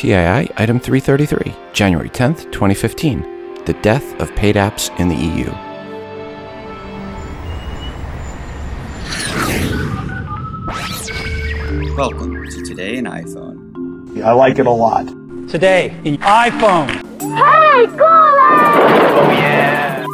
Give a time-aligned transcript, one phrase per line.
[0.00, 3.20] TII Item 333, January 10th, 2015.
[3.66, 5.44] The death of paid apps in the EU.
[11.94, 14.22] Welcome to Today in iPhone.
[14.22, 15.06] I like it a lot.
[15.50, 16.88] Today in iPhone.
[17.20, 18.48] Hey, Gola!
[19.20, 20.06] Oh, yeah!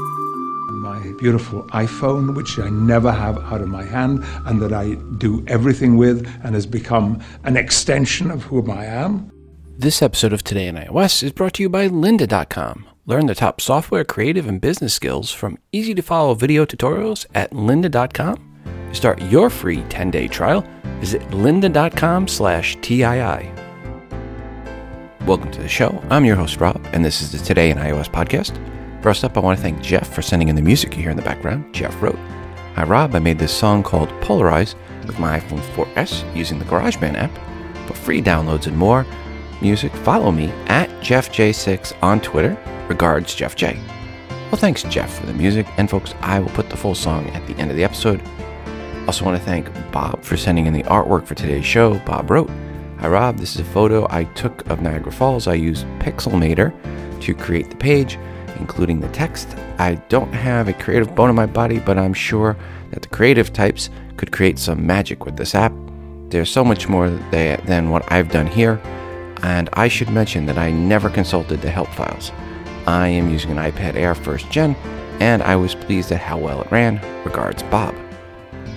[0.72, 5.44] My beautiful iPhone, which I never have out of my hand and that I do
[5.46, 9.30] everything with and has become an extension of who I am.
[9.78, 12.86] This episode of Today in iOS is brought to you by lynda.com.
[13.04, 17.50] Learn the top software, creative, and business skills from easy to follow video tutorials at
[17.50, 18.58] lynda.com.
[18.88, 20.64] To start your free 10-day trial,
[21.00, 23.50] visit lynda.com slash TII.
[25.26, 26.02] Welcome to the show.
[26.08, 28.58] I'm your host, Rob, and this is the Today in iOS podcast.
[29.02, 31.18] First up, I want to thank Jeff for sending in the music you hear in
[31.18, 31.74] the background.
[31.74, 32.18] Jeff wrote,
[32.76, 33.14] Hi, Rob.
[33.14, 34.74] I made this song called Polarize
[35.06, 37.86] with my iPhone 4S using the GarageBand app.
[37.86, 39.04] For free downloads and more
[39.62, 42.56] music, follow me at JeffJ6 on Twitter.
[42.88, 43.78] Regards, Jeff J.
[44.46, 45.66] Well, thanks, Jeff, for the music.
[45.76, 48.22] And folks, I will put the full song at the end of the episode.
[49.06, 51.98] Also, want to thank Bob for sending in the artwork for today's show.
[52.00, 52.50] Bob wrote,
[52.98, 53.38] Hi, Rob.
[53.38, 55.46] This is a photo I took of Niagara Falls.
[55.46, 56.72] I used Pixelmator
[57.20, 58.18] to create the page,
[58.58, 59.48] including the text.
[59.78, 62.56] I don't have a creative bone in my body, but I'm sure
[62.90, 65.72] that the creative types could create some magic with this app.
[66.28, 68.80] There's so much more tha- than what I've done here,
[69.42, 72.32] and I should mention that I never consulted the help files.
[72.86, 74.74] I am using an iPad Air first gen,
[75.20, 77.00] and I was pleased at how well it ran.
[77.24, 77.94] Regards, Bob.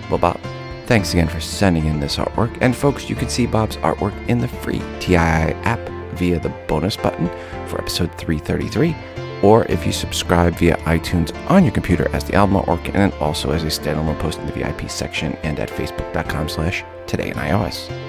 [0.09, 0.39] Well, Bob,
[0.85, 2.57] thanks again for sending in this artwork.
[2.61, 5.79] And folks, you can see Bob's artwork in the free TII app
[6.15, 7.27] via the bonus button
[7.67, 8.95] for episode 333,
[9.43, 13.13] or if you subscribe via iTunes on your computer as the album artwork, and then
[13.19, 17.35] also as a standalone post in the VIP section and at facebook.com slash today in
[17.35, 18.08] iOS.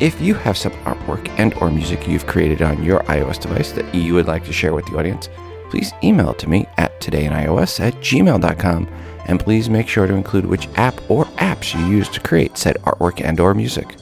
[0.00, 3.94] If you have some artwork and or music you've created on your iOS device that
[3.94, 5.28] you would like to share with the audience,
[5.68, 8.88] please email it to me at todayinios at gmail.com
[9.26, 12.78] and please make sure to include which app or apps you use to create said
[12.84, 13.94] artwork and or music.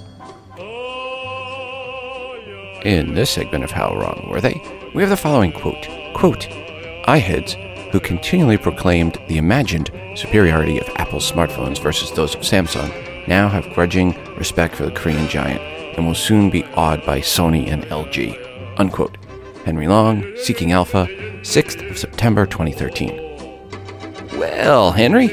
[2.85, 4.63] In this segment of How Wrong Were They,
[4.95, 5.89] we have the following quote.
[6.15, 6.43] Quote,
[7.09, 13.49] iHeads, who continually proclaimed the imagined superiority of Apple's smartphones versus those of Samsung, now
[13.49, 17.83] have grudging respect for the Korean giant and will soon be awed by Sony and
[17.87, 18.79] LG.
[18.79, 19.17] Unquote.
[19.65, 21.09] Henry Long, Seeking Alpha,
[21.43, 23.17] 6th of September 2013.
[24.39, 25.27] Well, Henry,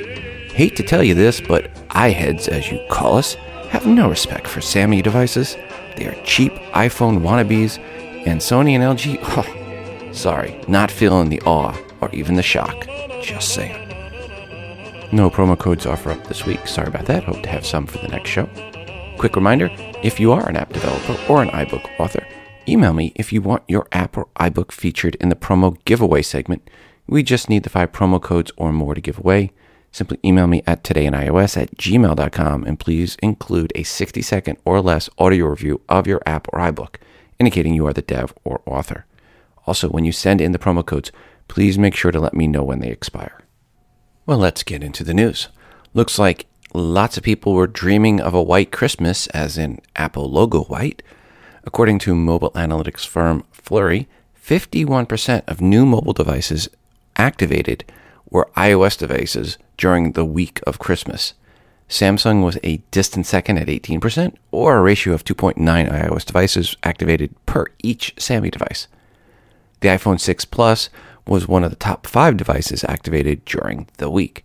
[0.49, 3.35] hate to tell you this, but iHeads, as you call us,
[3.69, 5.55] have no respect for Sammy devices.
[5.95, 7.77] They are cheap iPhone wannabes,
[8.25, 12.87] and Sony and LG, oh, sorry, not feeling the awe or even the shock.
[13.21, 13.87] Just saying.
[15.11, 16.67] No promo codes offer up this week.
[16.67, 17.23] Sorry about that.
[17.23, 18.49] Hope to have some for the next show.
[19.17, 19.69] Quick reminder
[20.03, 22.27] if you are an app developer or an iBook author,
[22.67, 26.69] email me if you want your app or iBook featured in the promo giveaway segment.
[27.07, 29.51] We just need the five promo codes or more to give away.
[29.91, 35.09] Simply email me at todayinios at gmail.com and please include a 60 second or less
[35.17, 36.95] audio review of your app or iBook,
[37.39, 39.05] indicating you are the dev or author.
[39.65, 41.11] Also, when you send in the promo codes,
[41.47, 43.39] please make sure to let me know when they expire.
[44.25, 45.47] Well, let's get into the news.
[45.93, 50.63] Looks like lots of people were dreaming of a white Christmas, as in Apple logo
[50.63, 51.01] white.
[51.63, 54.07] According to mobile analytics firm Flurry,
[54.39, 56.69] 51% of new mobile devices
[57.15, 57.83] activated
[58.29, 61.33] were iOS devices during the week of Christmas.
[61.89, 67.33] Samsung was a distant second at 18%, or a ratio of 2.9 iOS devices activated
[67.45, 68.87] per each Sammy device.
[69.81, 70.89] The iPhone 6 Plus
[71.27, 74.43] was one of the top five devices activated during the week.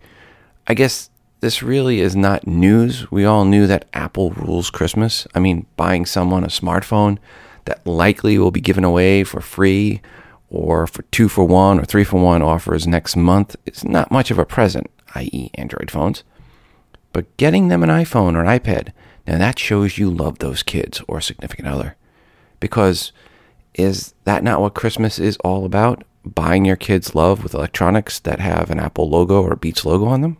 [0.67, 1.10] I guess
[1.41, 3.11] this really is not news.
[3.11, 5.27] We all knew that Apple rules Christmas.
[5.33, 7.17] I mean, buying someone a smartphone
[7.65, 10.01] that likely will be given away for free
[10.49, 14.29] or for two for one or three for one offers next month is not much
[14.29, 16.23] of a present, i.e., Android phones.
[17.11, 18.89] But getting them an iPhone or an iPad,
[19.25, 21.95] now that shows you love those kids or significant other.
[22.59, 23.11] Because
[23.73, 26.03] is that not what Christmas is all about?
[26.23, 30.21] Buying your kids love with electronics that have an Apple logo or Beats logo on
[30.21, 30.37] them?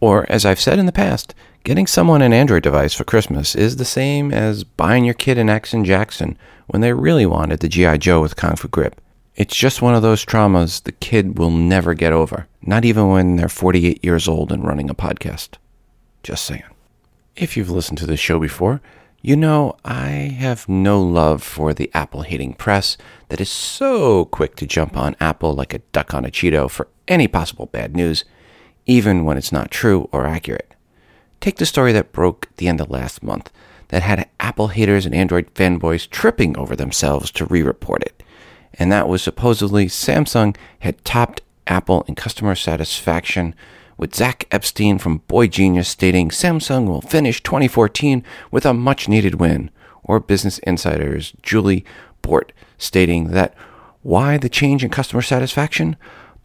[0.00, 1.34] Or, as I've said in the past,
[1.64, 5.48] getting someone an Android device for Christmas is the same as buying your kid an
[5.48, 7.96] Action Jackson when they really wanted the G.I.
[7.98, 9.00] Joe with Kung Fu Grip.
[9.36, 13.36] It's just one of those traumas the kid will never get over, not even when
[13.36, 15.56] they're 48 years old and running a podcast.
[16.22, 16.64] Just saying.
[17.36, 18.80] If you've listened to this show before,
[19.20, 20.08] you know I
[20.38, 22.96] have no love for the Apple hating press
[23.28, 26.88] that is so quick to jump on Apple like a duck on a Cheeto for
[27.08, 28.24] any possible bad news,
[28.86, 30.74] even when it's not true or accurate.
[31.40, 33.50] Take the story that broke the end of last month
[33.88, 38.22] that had Apple haters and Android fanboys tripping over themselves to re report it.
[38.74, 43.54] And that was supposedly Samsung had topped Apple in customer satisfaction,
[43.96, 49.36] with Zach Epstein from Boy Genius stating Samsung will finish 2014 with a much needed
[49.36, 49.70] win,
[50.02, 51.84] or Business Insider's Julie
[52.22, 53.54] Bort stating that
[54.02, 55.96] why the change in customer satisfaction?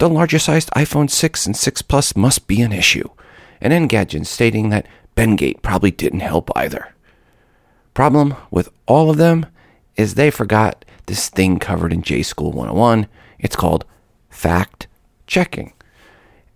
[0.02, 3.08] The larger sized iPhone 6 and 6 Plus must be an issue.
[3.60, 6.92] And Engadget stating that Bendgate probably didn't help either.
[7.94, 9.46] Problem with all of them
[9.94, 13.06] is they forgot this thing covered in J School 101.
[13.38, 13.84] It's called
[14.28, 14.88] fact
[15.28, 15.72] checking.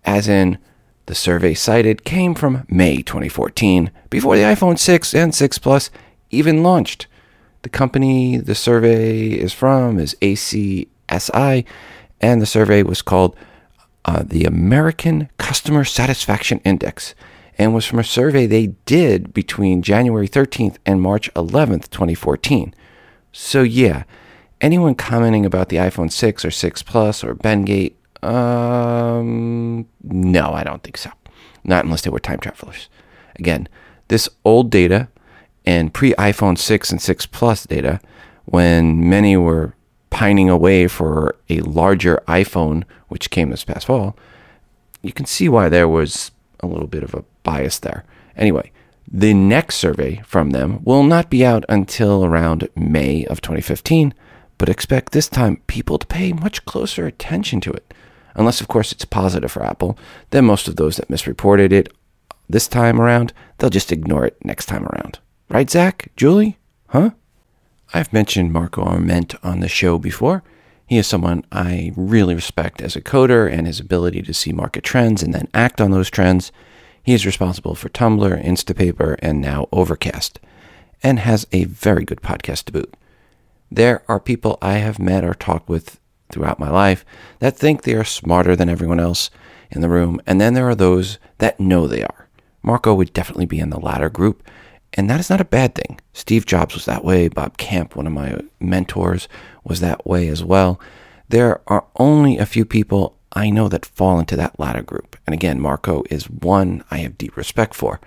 [0.03, 0.57] As in,
[1.05, 5.89] the survey cited came from May 2014, before the iPhone 6 and 6 Plus
[6.31, 7.07] even launched.
[7.61, 11.65] The company the survey is from is AC SI,
[12.21, 13.35] and the survey was called
[14.05, 17.13] uh, the American Customer Satisfaction Index
[17.57, 22.73] and was from a survey they did between January 13th and March 11th, 2014.
[23.31, 24.03] So, yeah,
[24.61, 30.83] anyone commenting about the iPhone 6 or 6 Plus or Bendgate, um, no, I don't
[30.83, 31.11] think so.
[31.63, 32.89] Not unless they were time travelers.
[33.35, 33.67] Again,
[34.07, 35.09] this old data
[35.65, 37.99] and pre iPhone 6 and 6 Plus data,
[38.45, 39.73] when many were
[40.09, 44.15] pining away for a larger iPhone, which came this past fall,
[45.01, 48.03] you can see why there was a little bit of a bias there.
[48.35, 48.71] Anyway,
[49.09, 54.13] the next survey from them will not be out until around May of 2015,
[54.57, 57.93] but expect this time people to pay much closer attention to it.
[58.35, 59.97] Unless, of course, it's positive for Apple,
[60.31, 61.91] then most of those that misreported it
[62.49, 65.19] this time around, they'll just ignore it next time around.
[65.49, 66.09] Right, Zach?
[66.15, 66.57] Julie?
[66.89, 67.11] Huh?
[67.93, 70.43] I've mentioned Marco Arment on the show before.
[70.85, 74.83] He is someone I really respect as a coder and his ability to see market
[74.83, 76.51] trends and then act on those trends.
[77.01, 80.39] He is responsible for Tumblr, Instapaper, and now Overcast,
[81.01, 82.93] and has a very good podcast to boot.
[83.71, 85.99] There are people I have met or talked with
[86.29, 87.05] throughout my life
[87.39, 89.29] that think they are smarter than everyone else
[89.71, 92.27] in the room, and then there are those that know they are.
[92.61, 94.43] Marco would definitely be in the latter group,
[94.93, 95.99] and that is not a bad thing.
[96.13, 97.27] Steve Jobs was that way.
[97.27, 99.27] Bob Camp, one of my mentors,
[99.63, 100.79] was that way as well.
[101.29, 105.17] There are only a few people I know that fall into that latter group.
[105.25, 107.99] And again, Marco is one I have deep respect for.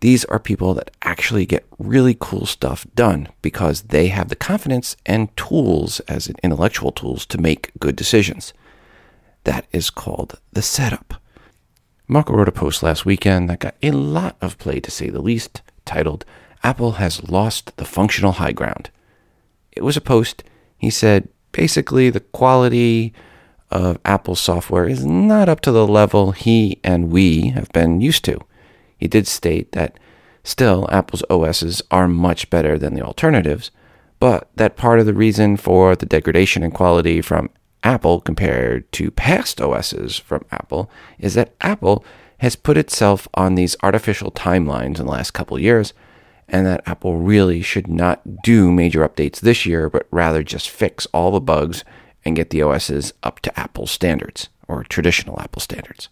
[0.00, 4.96] These are people that actually get really cool stuff done because they have the confidence
[5.06, 8.52] and tools as intellectual tools to make good decisions.
[9.44, 11.21] That is called the setup.
[12.12, 15.22] Marco wrote a post last weekend that got a lot of play to say the
[15.22, 16.26] least titled,
[16.62, 18.90] Apple Has Lost the Functional High Ground.
[19.72, 20.44] It was a post.
[20.76, 23.14] He said basically the quality
[23.70, 28.26] of Apple software is not up to the level he and we have been used
[28.26, 28.38] to.
[28.98, 29.98] He did state that
[30.44, 33.70] still Apple's OSs are much better than the alternatives,
[34.20, 37.48] but that part of the reason for the degradation in quality from
[37.82, 42.04] Apple compared to past OSs from Apple is that Apple
[42.38, 45.92] has put itself on these artificial timelines in the last couple years,
[46.48, 51.06] and that Apple really should not do major updates this year, but rather just fix
[51.06, 51.84] all the bugs
[52.24, 56.08] and get the OSs up to Apple standards or traditional Apple standards.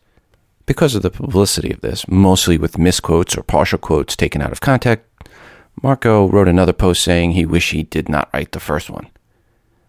[0.67, 4.61] Because of the publicity of this, mostly with misquotes or partial quotes taken out of
[4.61, 5.05] context,
[5.83, 9.09] Marco wrote another post saying he wished he did not write the first one.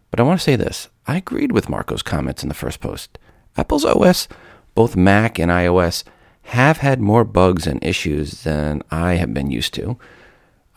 [0.09, 3.17] But I want to say this I agreed with Marco's comments in the first post.
[3.57, 4.27] Apple's OS,
[4.75, 6.03] both Mac and iOS,
[6.43, 9.97] have had more bugs and issues than I have been used to.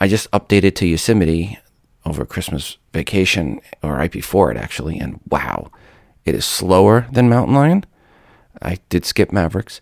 [0.00, 1.58] I just updated to Yosemite
[2.04, 5.70] over Christmas vacation, or right before it actually, and wow,
[6.24, 7.84] it is slower than Mountain Lion.
[8.60, 9.80] I did skip Mavericks.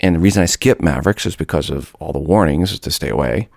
[0.00, 3.48] And the reason I skipped Mavericks is because of all the warnings to stay away.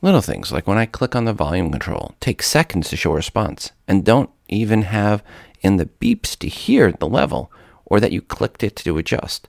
[0.00, 3.16] Little things like when I click on the volume control, take seconds to show a
[3.16, 5.22] response, and don't even have
[5.60, 7.50] in the beeps to hear the level
[7.84, 9.48] or that you clicked it to adjust.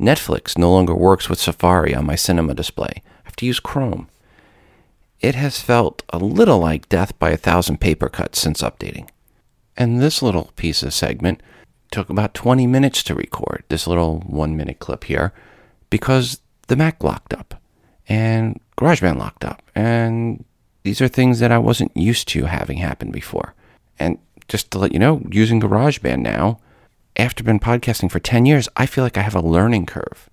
[0.00, 2.94] Netflix no longer works with Safari on my cinema display.
[2.96, 4.08] I have to use Chrome.
[5.20, 9.08] It has felt a little like death by a thousand paper cuts since updating.
[9.76, 11.42] And this little piece of segment
[11.90, 15.32] took about 20 minutes to record, this little one minute clip here,
[15.90, 17.60] because the Mac locked up
[18.08, 19.62] and GarageBand locked up.
[19.74, 20.44] And
[20.82, 23.54] these are things that I wasn't used to having happen before.
[23.98, 24.18] And
[24.52, 26.58] just to let you know, using GarageBand now,
[27.16, 30.28] after been podcasting for 10 years, I feel like I have a learning curve.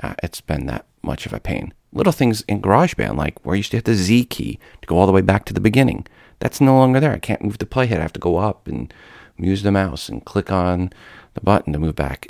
[0.00, 1.74] Uh, it's been that much of a pain.
[1.92, 4.96] Little things in GarageBand, like where I used to hit the Z key to go
[4.96, 6.06] all the way back to the beginning.
[6.38, 7.12] That's no longer there.
[7.12, 7.98] I can't move the playhead.
[7.98, 8.94] I have to go up and
[9.36, 10.92] use the mouse and click on
[11.34, 12.28] the button to move back.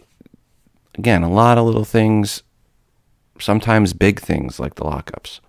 [0.95, 2.43] Again, a lot of little things,
[3.39, 5.41] sometimes big things like the lockups.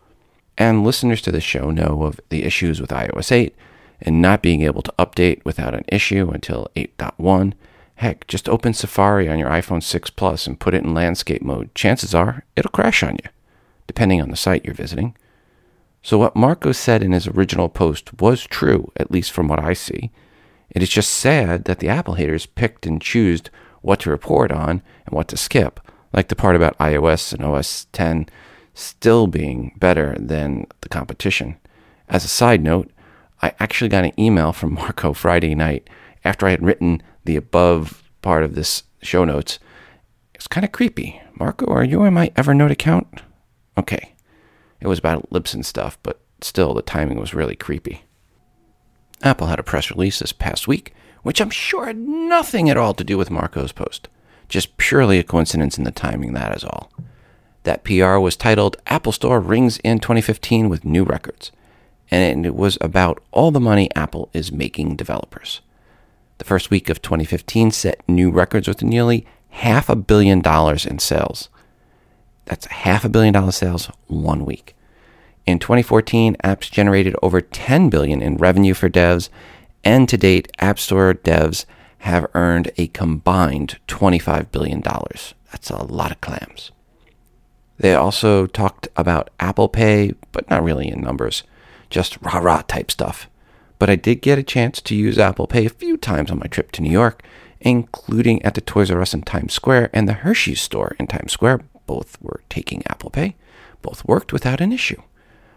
[0.57, 3.55] And listeners to the show know of the issues with iOS 8
[4.01, 7.53] and not being able to update without an issue until 8.1.
[7.95, 11.73] Heck, just open Safari on your iPhone 6 Plus and put it in landscape mode.
[11.75, 13.29] Chances are it'll crash on you,
[13.87, 15.15] depending on the site you're visiting.
[16.03, 19.73] So, what Marco said in his original post was true, at least from what I
[19.73, 20.11] see.
[20.69, 23.43] It is just sad that the Apple haters picked and chose
[23.81, 25.79] what to report on and what to skip,
[26.13, 28.27] like the part about iOS and OS 10
[28.75, 31.57] still being better than the competition.
[32.09, 32.91] As a side note,
[33.45, 35.87] I actually got an email from Marco Friday night
[36.23, 39.59] after I had written the above part of this show notes.
[40.33, 41.21] It's kind of creepy.
[41.39, 43.21] Marco, are you on my Evernote account?
[43.77, 44.15] Okay.
[44.81, 48.05] It was about Libsyn stuff, but still, the timing was really creepy.
[49.21, 52.95] Apple had a press release this past week, which I'm sure had nothing at all
[52.95, 54.07] to do with Marco's post.
[54.49, 56.91] Just purely a coincidence in the timing, that is all.
[57.61, 61.51] That PR was titled App Store Rings in 2015 with New Records,
[62.11, 65.61] and it was about all the money Apple is making developers.
[66.37, 70.99] The first week of 2015 set new records with nearly half a billion dollars in
[70.99, 71.49] sales.
[72.45, 74.75] That's half a billion dollar sales one week.
[75.45, 79.29] In 2014, apps generated over 10 billion in revenue for devs,
[79.83, 81.65] and to date, App Store devs
[81.99, 85.35] have earned a combined 25 billion dollars.
[85.51, 86.71] That's a lot of clams.
[87.77, 91.43] They also talked about Apple Pay, but not really in numbers,
[91.95, 93.29] just rah rah type stuff.
[93.79, 96.47] But I did get a chance to use Apple Pay a few times on my
[96.47, 97.23] trip to New York,
[97.61, 101.31] including at the Toys R Us in Times Square and the Hershey's store in Times
[101.31, 101.61] Square.
[101.87, 103.35] Both were taking Apple Pay.
[103.81, 105.01] Both worked without an issue.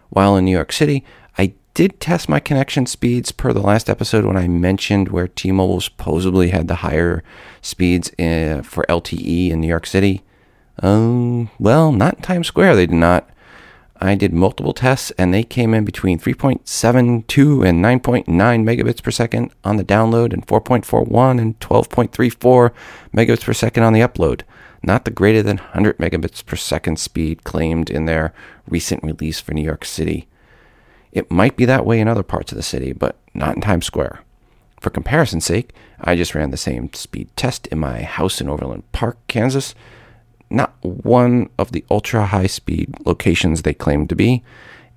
[0.09, 1.03] While in New York City,
[1.37, 5.81] I did test my connection speeds per the last episode when I mentioned where T-Mobile
[5.81, 7.21] supposedly had the higher
[7.61, 10.23] speeds uh, for LTE in New York City.
[10.81, 12.77] Um, well, not in Times Square.
[12.77, 13.29] They did not.
[14.01, 19.51] I did multiple tests and they came in between 3.72 and 9.9 megabits per second
[19.63, 22.71] on the download and 4.41 and 12.34
[23.13, 24.43] megabits per second on the upload
[24.83, 28.33] not the greater than 100 megabits per second speed claimed in their
[28.67, 30.27] recent release for New York City.
[31.11, 33.85] It might be that way in other parts of the city, but not in Times
[33.85, 34.19] Square.
[34.79, 38.89] For comparison's sake, I just ran the same speed test in my house in Overland
[38.91, 39.75] Park, Kansas.
[40.49, 44.43] Not one of the ultra high speed locations they claimed to be,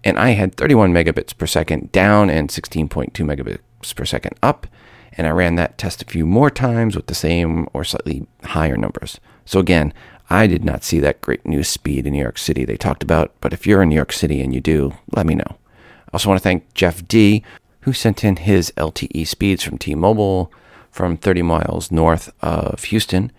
[0.04, 4.66] and I had 31 megabits per second down and 16.2 megabits per second up,
[5.12, 8.76] and I ran that test a few more times with the same or slightly higher
[8.76, 9.20] numbers.
[9.44, 9.92] So again,
[10.30, 13.34] I did not see that great news speed in New York City they talked about,
[13.40, 15.44] but if you're in New York City and you do, let me know.
[15.48, 17.42] I also want to thank Jeff D,
[17.80, 20.50] who sent in his LTE speeds from T Mobile
[20.90, 23.32] from 30 miles north of Houston.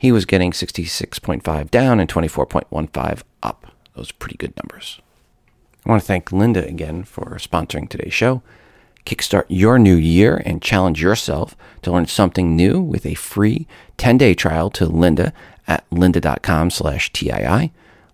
[0.00, 3.66] He was getting 66.5 down and 24.15 up.
[3.94, 4.98] Those are pretty good numbers.
[5.84, 8.42] I want to thank Lynda again for sponsoring today's show.
[9.04, 13.66] Kickstart your new year and challenge yourself to learn something new with a free
[13.98, 15.34] 10-day trial to Lynda
[15.68, 17.70] at lynda.com slash TII.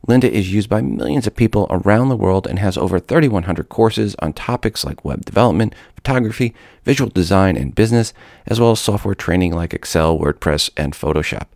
[0.09, 4.17] Lynda is used by millions of people around the world and has over 3,100 courses
[4.19, 6.53] on topics like web development, photography,
[6.83, 8.13] visual design, and business,
[8.49, 11.47] as well as software training like Excel, WordPress, and Photoshop.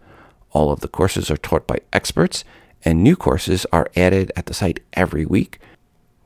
[0.53, 2.45] All of the courses are taught by experts,
[2.85, 5.59] and new courses are added at the site every week.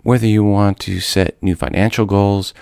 [0.02, 2.54] Whether you want to set new financial goals,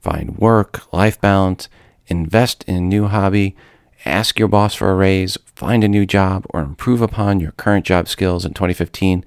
[0.00, 1.68] find work, life balance,
[2.06, 3.56] invest in a new hobby,
[4.04, 7.86] ask your boss for a raise, find a new job, or improve upon your current
[7.86, 9.24] job skills in 2015,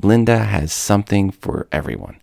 [0.00, 2.18] Lynda has something for everyone.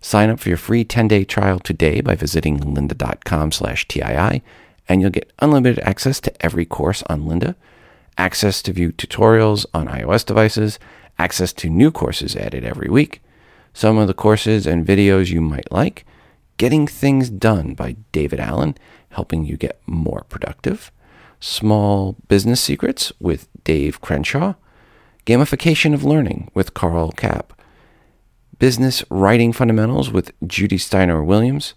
[0.00, 4.42] Sign up for your free 10-day trial today by visiting lynda.com slash TII,
[4.88, 7.56] and you'll get unlimited access to every course on Lynda,
[8.18, 10.78] access to view tutorials on iOS devices,
[11.18, 13.22] access to new courses added every week,
[13.72, 16.04] some of the courses and videos you might like,
[16.56, 18.76] Getting Things Done by David Allen,
[19.10, 20.90] helping you get more productive.
[21.38, 24.54] Small Business Secrets with Dave Crenshaw.
[25.24, 27.52] Gamification of Learning with Karl Kapp.
[28.58, 31.74] Business Writing Fundamentals with Judy Steiner Williams.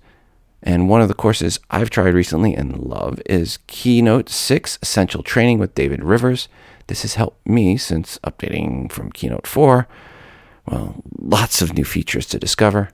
[0.63, 5.60] And one of the courses I've tried recently and love is Keynote 6 Essential Training
[5.60, 6.48] with David Rivers.
[6.88, 9.88] This has helped me since updating from Keynote 4.
[10.68, 12.89] Well, lots of new features to discover.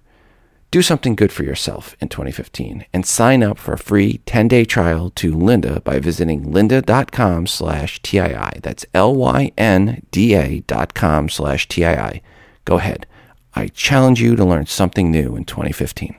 [0.70, 5.10] Do something good for yourself in 2015 and sign up for a free 10-day trial
[5.12, 8.60] to Lynda by visiting lynda.com slash TII.
[8.62, 12.22] That's L-Y-N-D-A dot com slash TII.
[12.66, 13.08] Go ahead.
[13.56, 16.18] I challenge you to learn something new in 2015.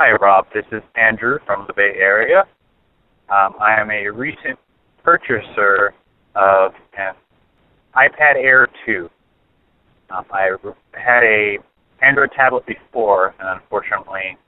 [0.00, 0.46] Hi, Rob.
[0.54, 2.44] This is Andrew from the Bay Area.
[3.30, 4.56] Um, I am a recent
[5.02, 5.92] purchaser
[6.36, 7.14] of an
[7.96, 9.10] iPad Air 2.
[10.10, 10.50] Um, I
[10.92, 11.58] had a
[12.00, 14.38] Android tablet before, and unfortunately,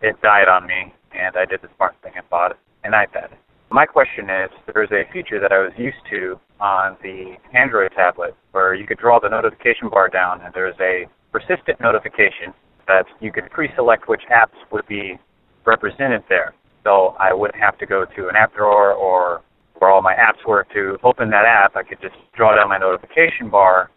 [0.00, 3.28] it died on me, and I did the smart thing and bought an iPad.
[3.70, 8.34] My question is, there's a feature that I was used to on the Android tablet
[8.50, 12.52] where you could draw the notification bar down, and there's a persistent notification
[12.86, 15.18] that you could pre-select which apps would be
[15.64, 16.54] represented there.
[16.84, 19.42] So I wouldn't have to go to an app drawer or
[19.78, 21.76] where all my apps were to open that app.
[21.76, 23.90] I could just draw down my notification bar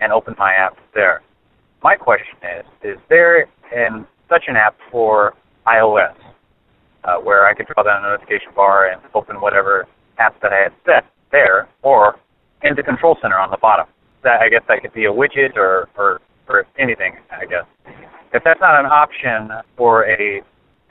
[0.00, 1.22] and open my app there.
[1.82, 5.34] My question is, is there in such an app for
[5.66, 6.14] iOS
[7.04, 9.86] uh, where I could draw down a notification bar and open whatever
[10.20, 12.16] apps that I had set there, or
[12.62, 13.86] in the control center on the bottom?
[14.22, 17.64] That I guess that could be a widget or, or, or anything, I guess.
[18.32, 20.42] If that's not an option for a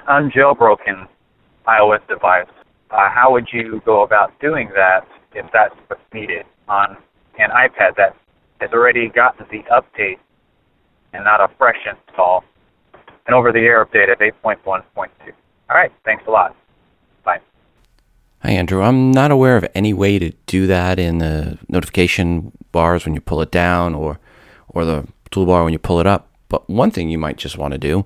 [0.07, 1.07] unjailbroken
[1.67, 2.47] iOS device,
[2.91, 6.97] uh, how would you go about doing that if that's what's needed on
[7.39, 8.15] an iPad that
[8.59, 10.19] has already gotten the update
[11.13, 12.43] and not a fresh install,
[13.27, 14.83] an over-the-air update of 8.1.2?
[15.69, 16.55] All right, thanks a lot.
[17.23, 17.39] Bye.
[18.43, 18.81] Hi, Andrew.
[18.83, 23.21] I'm not aware of any way to do that in the notification bars when you
[23.21, 24.19] pull it down or,
[24.67, 26.29] or the toolbar when you pull it up.
[26.49, 28.05] But one thing you might just want to do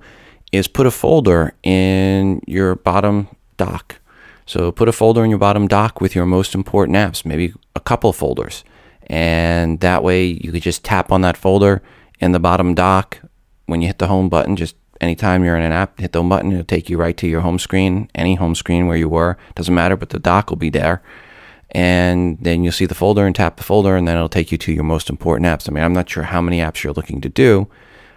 [0.52, 3.28] is put a folder in your bottom
[3.58, 4.00] dock.
[4.46, 7.80] So put a folder in your bottom dock with your most important apps, maybe a
[7.80, 8.64] couple folders.
[9.08, 11.82] And that way you could just tap on that folder
[12.20, 13.20] in the bottom dock
[13.66, 14.56] when you hit the home button.
[14.56, 17.28] Just anytime you're in an app, hit the home button, it'll take you right to
[17.28, 19.38] your home screen, any home screen where you were.
[19.56, 21.02] Doesn't matter, but the dock will be there.
[21.76, 24.58] And then you'll see the folder and tap the folder, and then it'll take you
[24.60, 25.68] to your most important apps.
[25.68, 27.68] I mean, I'm not sure how many apps you're looking to do.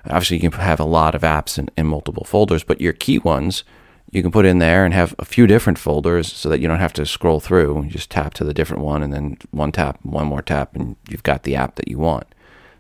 [0.05, 3.19] Obviously, you can have a lot of apps in, in multiple folders, but your key
[3.19, 3.65] ones
[4.13, 6.79] you can put in there and have a few different folders so that you don't
[6.79, 7.83] have to scroll through.
[7.83, 10.95] You just tap to the different one and then one tap, one more tap, and
[11.11, 12.29] you've got the app that you want.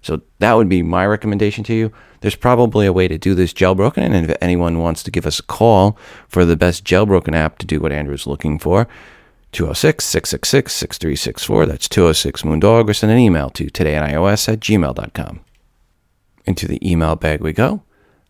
[0.01, 1.93] So that would be my recommendation to you.
[2.21, 5.41] There's probably a way to do this jailbroken, and if anyone wants to give us
[5.41, 8.87] a call for the best jailbroken app to do what Andrew's looking for,
[9.53, 11.67] 206 666 6364.
[11.67, 15.41] That's 206 Moondog, or send an email to todayinios at gmail.com.
[16.45, 17.83] Into the email bag we go.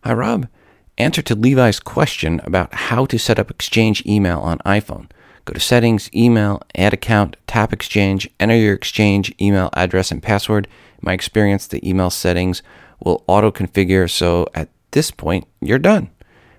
[0.04, 0.48] Hi, Rob.
[0.96, 5.08] Answer to Levi's question about how to set up Exchange email on iPhone.
[5.44, 10.66] Go to Settings, Email, Add Account, tap Exchange, enter your Exchange email address and password.
[10.66, 12.62] In my experience, the email settings
[13.02, 16.10] will auto configure, so at this point, you're done.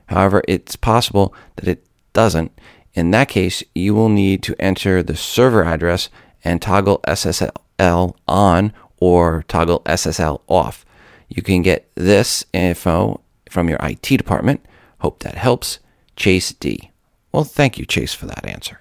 [0.07, 2.51] However, it's possible that it doesn't.
[2.93, 6.09] In that case, you will need to enter the server address
[6.43, 10.85] and toggle SSL on or toggle SSL off.
[11.27, 14.65] You can get this info from your IT department.
[14.99, 15.79] Hope that helps.
[16.15, 16.91] Chase D.
[17.31, 18.79] Well, thank you, Chase, for that answer.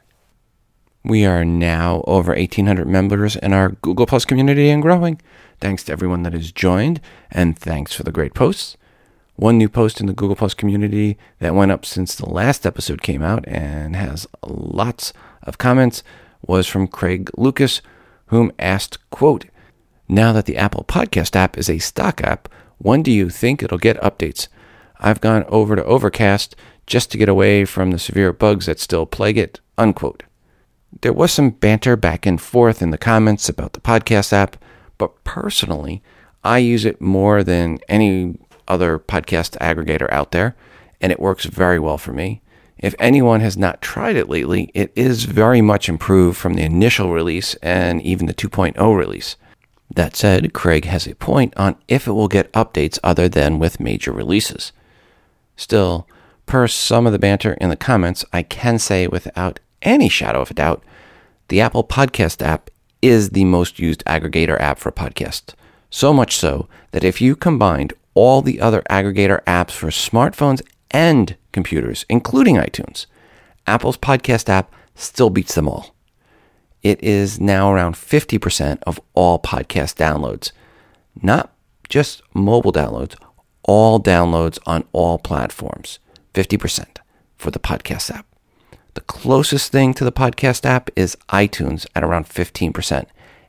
[1.04, 5.20] We are now over 1,800 members in our Google Plus community and growing.
[5.60, 8.76] Thanks to everyone that has joined, and thanks for the great posts.
[9.38, 13.02] One new post in the Google Plus community that went up since the last episode
[13.02, 15.12] came out and has lots
[15.44, 16.02] of comments
[16.44, 17.80] was from Craig Lucas,
[18.26, 19.44] whom asked, quote,
[20.08, 22.48] Now that the Apple Podcast app is a stock app,
[22.78, 24.48] when do you think it'll get updates?
[24.98, 26.56] I've gone over to Overcast
[26.88, 29.60] just to get away from the severe bugs that still plague it.
[29.78, 30.24] Unquote.
[31.02, 34.56] There was some banter back and forth in the comments about the podcast app,
[34.98, 36.02] but personally,
[36.42, 38.36] I use it more than any
[38.68, 40.54] other podcast aggregator out there,
[41.00, 42.42] and it works very well for me.
[42.78, 47.12] If anyone has not tried it lately, it is very much improved from the initial
[47.12, 49.36] release and even the 2.0 release.
[49.92, 53.80] That said, Craig has a point on if it will get updates other than with
[53.80, 54.72] major releases.
[55.56, 56.06] Still,
[56.46, 60.50] per some of the banter in the comments, I can say without any shadow of
[60.50, 60.84] a doubt,
[61.48, 62.70] the Apple Podcast app
[63.02, 65.54] is the most used aggregator app for podcasts.
[65.90, 71.36] So much so that if you combined all the other aggregator apps for smartphones and
[71.52, 73.06] computers, including iTunes,
[73.66, 75.94] Apple's podcast app still beats them all.
[76.82, 80.52] It is now around 50% of all podcast downloads,
[81.20, 81.52] not
[81.88, 83.14] just mobile downloads,
[83.62, 85.98] all downloads on all platforms,
[86.34, 86.98] 50%
[87.36, 88.26] for the podcast app.
[88.94, 93.06] The closest thing to the podcast app is iTunes at around 15%.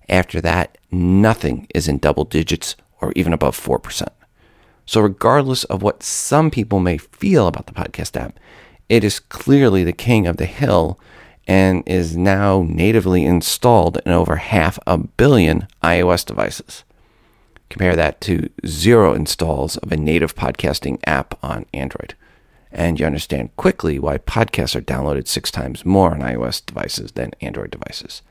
[0.08, 4.08] After that, nothing is in double digits or even above 4%.
[4.90, 8.40] So, regardless of what some people may feel about the podcast app,
[8.90, 11.00] it is clearly the king of the hill
[11.48, 16.86] and is now natively installed in over half a billion iOS devices.
[17.70, 22.16] Compare that to zero installs of a native podcasting app on Android.
[22.72, 27.34] And you understand quickly why podcasts are downloaded six times more on iOS devices than
[27.42, 28.24] Android devices.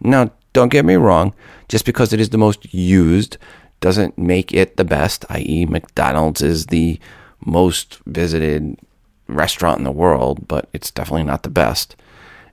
[0.00, 1.34] Now, don't get me wrong,
[1.68, 3.38] just because it is the most used
[3.80, 7.00] doesn't make it the best, i.e., McDonald's is the
[7.44, 8.78] most visited
[9.26, 11.96] restaurant in the world, but it's definitely not the best.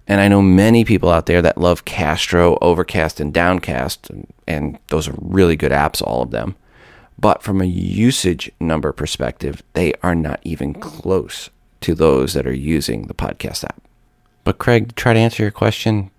[0.07, 4.09] And I know many people out there that love Castro, Overcast, and Downcast,
[4.47, 6.55] and those are really good apps, all of them.
[7.19, 11.49] But from a usage number perspective, they are not even close
[11.81, 13.81] to those that are using the podcast app.
[14.43, 16.09] But Craig, to try to answer your question,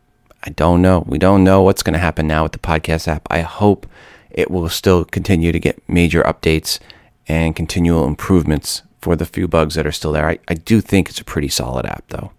[0.44, 1.04] I don't know.
[1.06, 3.26] We don't know what's going to happen now with the podcast app.
[3.30, 3.86] I hope
[4.30, 6.78] it will still continue to get major updates
[7.26, 10.28] and continual improvements for the few bugs that are still there.
[10.28, 12.32] I, I do think it's a pretty solid app, though.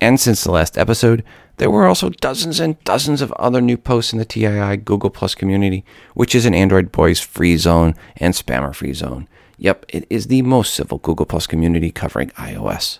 [0.00, 1.24] And since the last episode,
[1.56, 5.34] there were also dozens and dozens of other new posts in the TII Google Plus
[5.34, 9.28] community, which is an Android Boys free zone and spammer free zone.
[9.56, 12.98] Yep, it is the most civil Google Plus community covering iOS.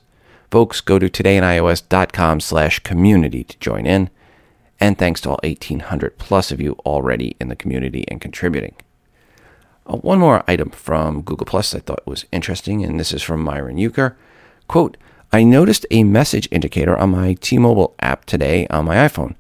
[0.51, 4.09] Folks, go to todayinios.com slash community to join in.
[4.85, 8.75] And thanks to all 1,800 plus of you already in the community and contributing.
[9.87, 13.43] Uh, one more item from Google Plus I thought was interesting, and this is from
[13.43, 14.15] Myron Euchre.
[14.69, 14.99] Quote,
[15.33, 19.37] I noticed a message indicator on my T Mobile app today on my iPhone.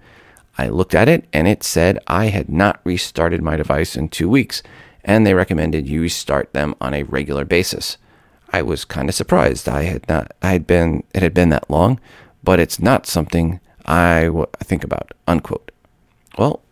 [0.57, 4.31] I looked at it and it said I had not restarted my device in two
[4.31, 4.63] weeks,
[5.05, 7.99] and they recommended you restart them on a regular basis.
[8.51, 9.69] I was kind of surprised.
[9.69, 12.01] I had not, I had been, it had been that long,
[12.43, 15.71] but it's not something I w- think about, unquote.
[16.39, 16.63] Well,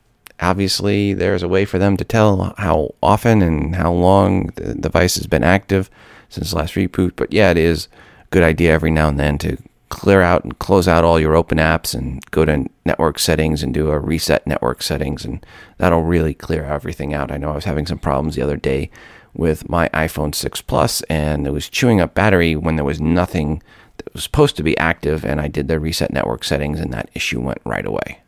[0.40, 5.14] obviously there's a way for them to tell how often and how long the device
[5.16, 5.90] has been active
[6.28, 7.12] since the last reboot.
[7.16, 7.88] But yeah, it is
[8.22, 9.56] a good idea every now and then to
[9.88, 13.74] clear out and close out all your open apps and go to network settings and
[13.74, 15.44] do a reset network settings and
[15.76, 17.30] that'll really clear everything out.
[17.30, 18.90] I know I was having some problems the other day
[19.34, 23.62] with my iPhone 6 Plus, and it was chewing up battery when there was nothing
[24.04, 27.10] that was supposed to be active, and I did the reset network settings, and that
[27.14, 28.20] issue went right away.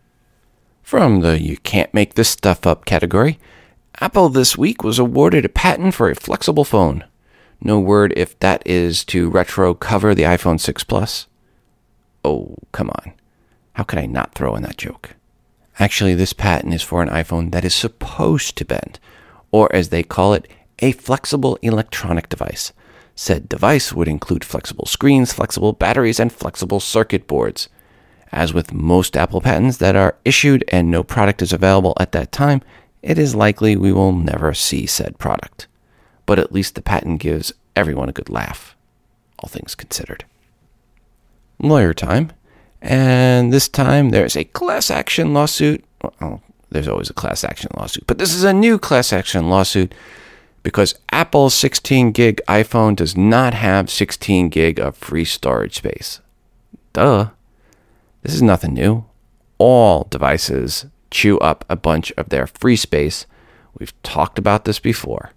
[0.83, 3.39] From the You Can't Make This Stuff Up category,
[4.01, 7.05] Apple this week was awarded a patent for a flexible phone.
[7.61, 11.27] No word if that is to retro cover the iPhone 6 Plus.
[12.25, 13.13] Oh, come on.
[13.75, 15.15] How could I not throw in that joke?
[15.79, 18.99] Actually, this patent is for an iPhone that is supposed to bend,
[19.51, 20.49] or as they call it,
[20.81, 22.73] a flexible electronic device.
[23.15, 27.69] Said device would include flexible screens, flexible batteries, and flexible circuit boards.
[28.33, 32.33] As with most Apple patents that are issued and no product is available at that
[32.33, 32.61] time,
[33.03, 35.69] it is likely we will never see said product.
[36.27, 38.75] But at least the patent gives everyone a good laugh,
[39.39, 40.25] all things considered.
[41.61, 42.33] Lawyer time.
[42.83, 45.85] And this time there's a class action lawsuit.
[46.21, 49.95] Well, there's always a class action lawsuit, but this is a new class action lawsuit
[50.65, 56.21] because Apple's 16 gig iPhone does not have 16 gig of free storage space.
[56.93, 57.29] Duh.
[58.23, 59.05] This is nothing new.
[59.59, 63.27] All devices chew up a bunch of their free space.
[63.79, 65.33] We've talked about this before.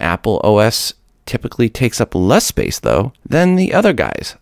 [0.00, 0.94] Apple OS
[1.26, 4.36] typically takes up less space, though, than the other guys.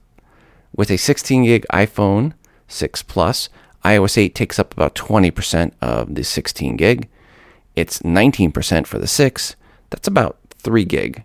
[0.77, 2.35] With a 16 gig iPhone
[2.69, 3.49] 6 Plus,
[3.85, 7.09] iOS 8 takes up about 20% of the 16 gig.
[7.75, 9.57] It's 19% for the 6,
[9.91, 11.25] that's about 3 gig.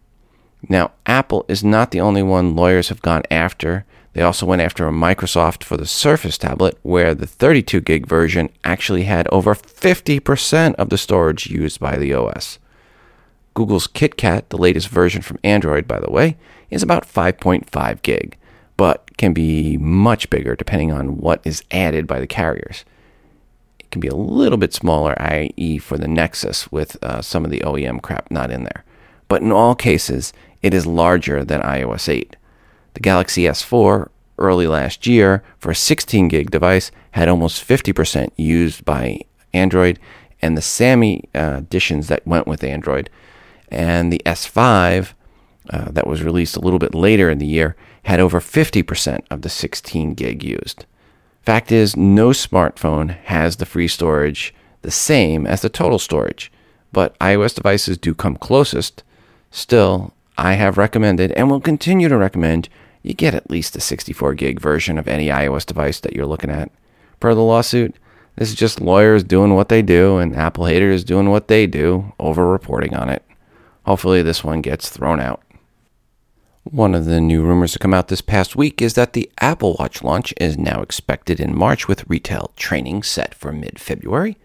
[0.69, 3.85] Now, Apple is not the only one lawyers have gone after.
[4.13, 9.03] They also went after Microsoft for the Surface tablet, where the 32 gig version actually
[9.03, 12.59] had over 50% of the storage used by the OS.
[13.53, 16.37] Google's KitKat, the latest version from Android, by the way,
[16.69, 18.37] is about 5.5 gig,
[18.77, 22.85] but can be much bigger depending on what is added by the carriers
[23.93, 27.61] can be a little bit smaller, i.e., for the Nexus, with uh, some of the
[27.61, 28.83] OEM crap not in there.
[29.29, 32.35] But in all cases, it is larger than iOS 8.
[32.95, 38.83] The Galaxy S4 early last year for a 16 gig device had almost 50% used
[38.83, 39.21] by
[39.53, 39.99] Android,
[40.41, 43.09] and the Sammy uh, additions that went with Android,
[43.69, 45.13] and the S5
[45.69, 49.43] uh, that was released a little bit later in the year had over 50% of
[49.43, 50.85] the 16 gig used.
[51.43, 56.51] Fact is, no smartphone has the free storage the same as the total storage,
[56.91, 59.03] but iOS devices do come closest.
[59.49, 62.69] Still, I have recommended and will continue to recommend
[63.01, 66.49] you get at least a 64 gig version of any iOS device that you're looking
[66.49, 66.71] at.
[67.19, 67.95] Per the lawsuit,
[68.35, 72.13] this is just lawyers doing what they do and Apple haters doing what they do,
[72.19, 73.23] over reporting on it.
[73.85, 75.41] Hopefully, this one gets thrown out.
[76.63, 79.75] One of the new rumors to come out this past week is that the Apple
[79.77, 84.37] Watch launch is now expected in March with retail training set for mid February.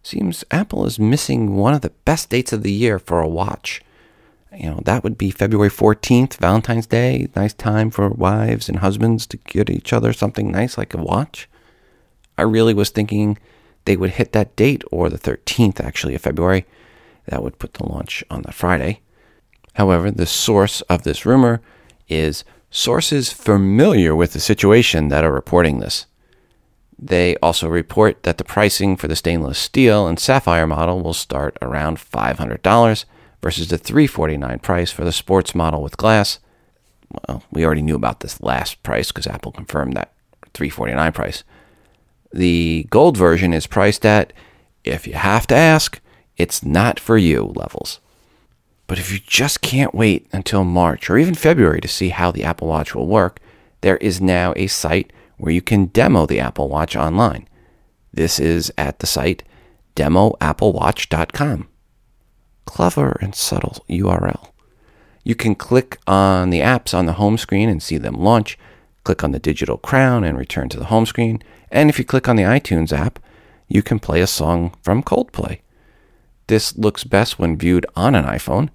[0.00, 3.82] Seems Apple is missing one of the best dates of the year for a watch.
[4.56, 7.26] You know, that would be February 14th, Valentine's Day.
[7.34, 11.48] Nice time for wives and husbands to get each other something nice like a watch.
[12.38, 13.38] I really was thinking
[13.86, 16.64] they would hit that date, or the 13th actually of February.
[17.26, 19.00] That would put the launch on the Friday.
[19.76, 21.60] However, the source of this rumor
[22.08, 26.06] is sources familiar with the situation that are reporting this.
[26.98, 31.58] They also report that the pricing for the stainless steel and sapphire model will start
[31.60, 33.04] around $500
[33.42, 36.38] versus the 349 price for the sports model with glass.
[37.28, 40.14] Well, we already knew about this last price because Apple confirmed that
[40.54, 41.44] 349 price.
[42.32, 44.32] The gold version is priced at,
[44.84, 46.00] if you have to ask,
[46.38, 48.00] it's not for you levels.
[48.86, 52.44] But if you just can't wait until March or even February to see how the
[52.44, 53.40] Apple Watch will work,
[53.80, 57.48] there is now a site where you can demo the Apple Watch online.
[58.12, 59.42] This is at the site
[59.96, 61.68] demoapplewatch.com.
[62.64, 64.50] Clever and subtle URL.
[65.24, 68.58] You can click on the apps on the home screen and see them launch,
[69.02, 72.28] click on the digital crown and return to the home screen, and if you click
[72.28, 73.18] on the iTunes app,
[73.66, 75.60] you can play a song from Coldplay.
[76.46, 78.68] This looks best when viewed on an iPhone.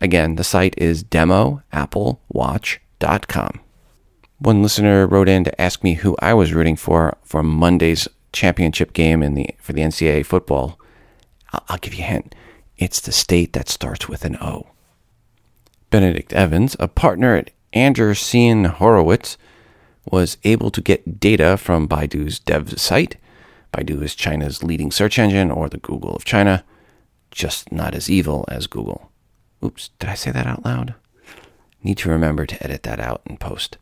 [0.00, 3.60] Again, the site is demoapplewatch.com.
[4.38, 8.92] One listener wrote in to ask me who I was rooting for for Monday's championship
[8.92, 10.78] game in the for the NCAA football.
[11.52, 12.34] I'll, I'll give you a hint.
[12.76, 14.66] It's the state that starts with an O.
[15.90, 19.38] Benedict Evans, a partner at Andreessen Horowitz,
[20.10, 23.16] was able to get data from Baidu's dev site.
[23.72, 26.64] Baidu is China's leading search engine, or the Google of China,
[27.34, 29.10] just not as evil as Google.
[29.62, 30.94] Oops, did I say that out loud?
[31.82, 33.76] Need to remember to edit that out in post.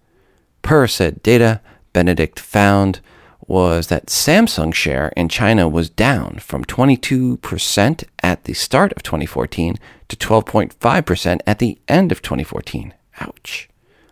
[0.63, 1.61] Per said data,
[1.93, 3.01] Benedict found
[3.47, 9.77] was that Samsung share in China was down from 22% at the start of 2014
[10.09, 12.95] to 12.5% at the end of 2014.
[13.21, 13.69] Ouch.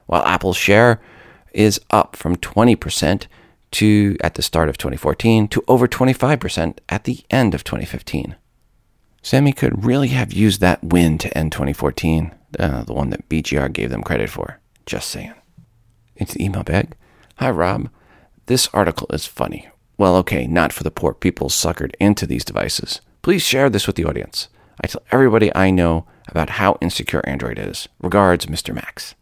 [0.06, 1.00] While Apple's share
[1.52, 3.26] is up from 20%
[3.72, 8.34] to at the start of 2014 to over 25% at the end of 2015.
[9.22, 13.72] Sammy could really have used that win to end 2014, uh, the one that BGR
[13.72, 14.60] gave them credit for.
[14.86, 15.34] Just saying
[16.16, 16.94] into the email bag.
[17.36, 17.90] Hi, Rob.
[18.46, 19.68] This article is funny.
[19.96, 23.00] Well, okay, not for the poor people suckered into these devices.
[23.22, 24.48] Please share this with the audience.
[24.82, 27.88] I tell everybody I know about how insecure Android is.
[28.00, 28.74] Regards, Mr.
[28.74, 29.14] Max.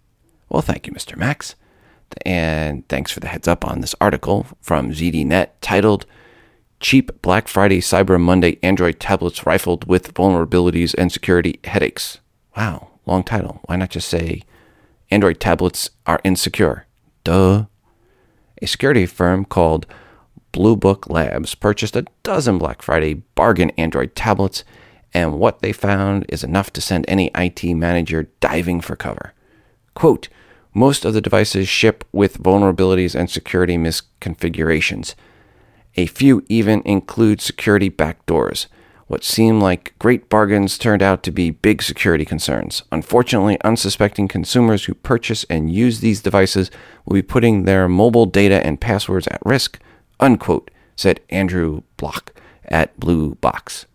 [0.48, 1.16] Well, thank you, Mr.
[1.16, 1.54] Max.
[2.24, 6.06] And thanks for the heads up on this article from ZDNet titled
[6.80, 12.18] Cheap Black Friday Cyber Monday Android Tablets Rifled with Vulnerabilities and Security Headaches.
[12.56, 13.60] Wow, long title.
[13.64, 14.42] Why not just say
[15.10, 16.86] Android tablets are insecure?
[17.24, 17.66] Duh.
[18.62, 19.86] A security firm called
[20.52, 24.62] Blue Box Labs purchased a dozen Black Friday bargain Android tablets,
[25.12, 29.34] and what they found is enough to send any IT manager diving for cover.
[29.94, 30.28] Quote,
[30.74, 35.16] most of the devices ship with vulnerabilities and security misconfigurations.
[35.96, 38.66] A few even include security backdoors.
[39.08, 42.82] What seemed like great bargains turned out to be big security concerns.
[42.92, 46.70] Unfortunately, unsuspecting consumers who purchase and use these devices
[47.06, 49.78] will be putting their mobile data and passwords at risk,
[50.20, 52.34] unquote, said Andrew Block
[52.66, 53.86] at Blue Box.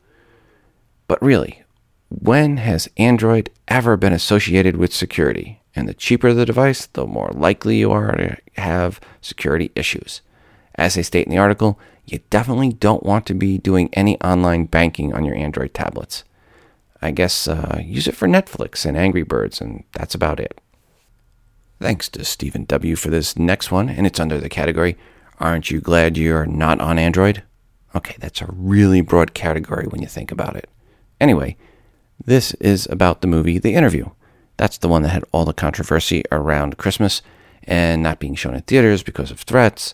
[1.08, 1.63] But really,
[2.10, 5.62] when has Android ever been associated with security?
[5.75, 10.21] And the cheaper the device, the more likely you are to have security issues.
[10.75, 14.65] As they state in the article, you definitely don't want to be doing any online
[14.65, 16.23] banking on your Android tablets.
[17.01, 20.59] I guess uh, use it for Netflix and Angry Birds, and that's about it.
[21.79, 22.95] Thanks to Stephen W.
[22.95, 24.97] for this next one, and it's under the category
[25.39, 27.43] Aren't You Glad You're Not on Android?
[27.95, 30.69] Okay, that's a really broad category when you think about it.
[31.19, 31.57] Anyway,
[32.23, 34.09] this is about the movie The Interview.
[34.57, 37.21] That's the one that had all the controversy around Christmas
[37.63, 39.93] and not being shown in theaters because of threats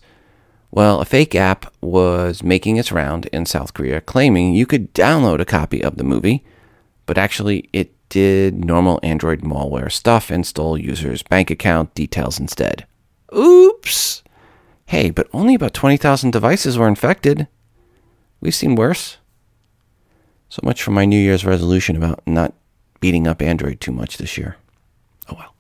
[0.71, 5.39] well, a fake app was making its round in South Korea claiming you could download
[5.39, 6.43] a copy of the movie,
[7.05, 12.85] but actually it did normal Android malware stuff and stole users' bank account details instead.
[13.35, 14.23] Oops!
[14.87, 17.47] Hey, but only about 20,000 devices were infected.
[18.41, 19.17] We've seen worse.
[20.49, 22.53] So much for my New Year's resolution about not
[22.99, 24.57] beating up Android too much this year.
[25.29, 25.53] Oh well.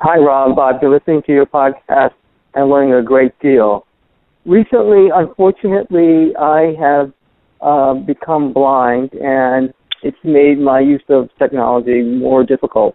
[0.00, 0.58] Hi, Rob.
[0.58, 2.12] I've been listening to your podcast
[2.54, 3.85] and learning a great deal
[4.46, 7.12] recently, unfortunately, I have
[7.60, 12.94] uh, become blind, and it's made my use of technology more difficult.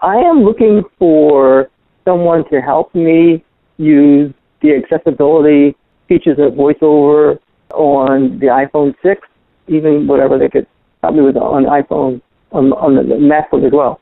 [0.00, 1.70] I am looking for
[2.04, 3.44] someone to help me
[3.76, 5.76] use the accessibility
[6.08, 7.38] features of VoiceOver
[7.72, 9.20] on the iPhone 6,
[9.68, 10.66] even whatever they could
[11.14, 12.20] me with on iPhone,
[12.52, 14.00] on, on the MacBook as well.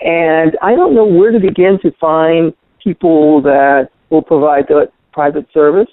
[0.00, 5.46] And I don't know where to begin to find people that will provide that private
[5.52, 5.88] service.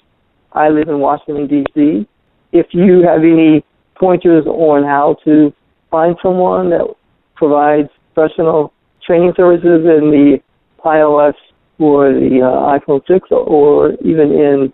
[0.56, 2.08] I live in Washington, D.C.
[2.54, 3.64] If you have any
[3.96, 5.54] pointers on how to
[5.92, 6.88] find someone that
[7.36, 8.74] provides professional
[9.06, 10.42] training services in the
[10.84, 11.34] iOS
[11.78, 14.74] or the uh, iPhone 6 or even in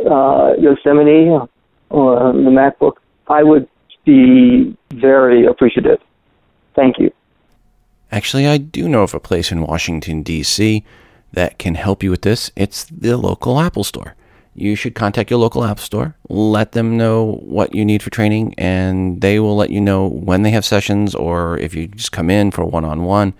[0.00, 1.30] uh, Yosemite
[1.88, 2.94] or the MacBook,
[3.28, 3.68] I would
[4.04, 5.98] be very appreciative.
[6.74, 7.10] Thank you.
[8.10, 10.84] Actually, I do know of a place in Washington, D.C.
[11.32, 12.50] that can help you with this.
[12.56, 14.14] It's the local Apple Store.
[14.54, 18.54] You should contact your local App Store, let them know what you need for training,
[18.58, 22.28] and they will let you know when they have sessions or if you just come
[22.28, 23.32] in for one on one.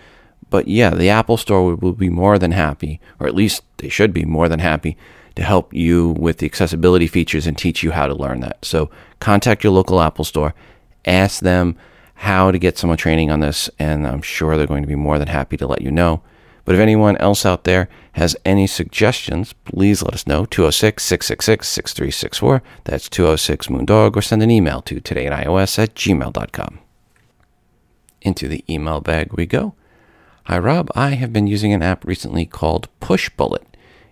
[0.49, 4.15] But yeah, the Apple Store will be more than happy, or at least they should
[4.15, 4.97] be more than happy,
[5.35, 8.65] to help you with the accessibility features and teach you how to learn that.
[8.65, 10.55] So contact your local Apple Store,
[11.05, 11.77] ask them
[12.15, 15.19] how to get some training on this, and I'm sure they're going to be more
[15.19, 16.23] than happy to let you know.
[16.65, 20.45] But if anyone else out there has any suggestions, please let us know.
[20.45, 22.63] 206 666 6364.
[22.85, 26.79] That's 206 Moondog, or send an email to todayinios at gmail.com.
[28.21, 29.75] Into the email bag we go.
[30.45, 30.91] Hi, Rob.
[30.95, 33.65] I have been using an app recently called Pushbullet.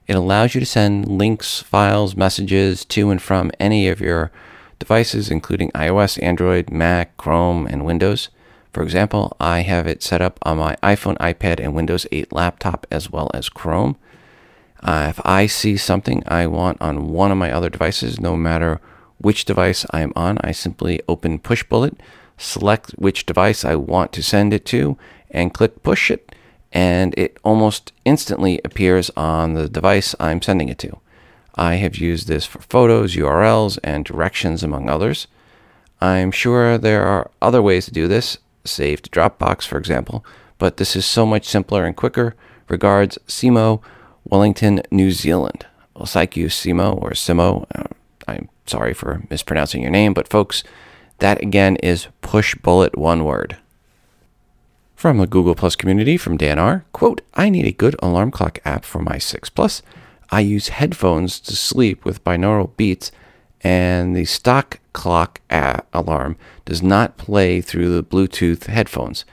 [0.06, 4.32] It allows you to send links, files, messages to and from any of your
[4.80, 8.28] devices, including iOS, Android, Mac, Chrome, and Windows.
[8.72, 12.86] For example, I have it set up on my iPhone, iPad, and Windows 8 laptop
[12.90, 13.96] as well as Chrome.
[14.82, 18.80] Uh, if I see something I want on one of my other devices, no matter
[19.18, 21.98] which device I am on, I simply open Pushbullet,
[22.38, 24.96] select which device I want to send it to,
[25.30, 26.34] and click Push It,
[26.72, 30.98] and it almost instantly appears on the device I'm sending it to.
[31.56, 35.26] I have used this for photos, URLs, and directions, among others.
[36.00, 40.24] I'm sure there are other ways to do this, save to Dropbox, for example,
[40.58, 42.34] but this is so much simpler and quicker.
[42.68, 43.80] Regards, Simo,
[44.24, 45.66] Wellington, New Zealand.
[45.94, 47.66] Well, thank you, Simo or Simo.
[47.74, 47.84] Uh,
[48.28, 50.62] I'm sorry for mispronouncing your name, but folks,
[51.18, 53.56] that again is Pushbullet one word.
[54.96, 56.84] From the Google Plus community from Dan R.
[56.92, 59.82] Quote, I need a good alarm clock app for my 6 Plus.
[60.30, 63.10] I use headphones to sleep with binaural beats,
[63.62, 69.24] and the stock clock alarm does not play through the Bluetooth headphones.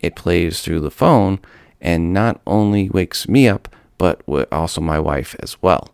[0.00, 1.40] It plays through the phone
[1.80, 5.92] and not only wakes me up, but also my wife as well.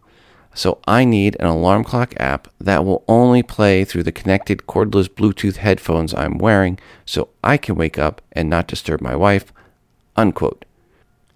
[0.54, 5.08] So I need an alarm clock app that will only play through the connected cordless
[5.08, 9.52] Bluetooth headphones I'm wearing so I can wake up and not disturb my wife.
[10.16, 10.64] Unquote.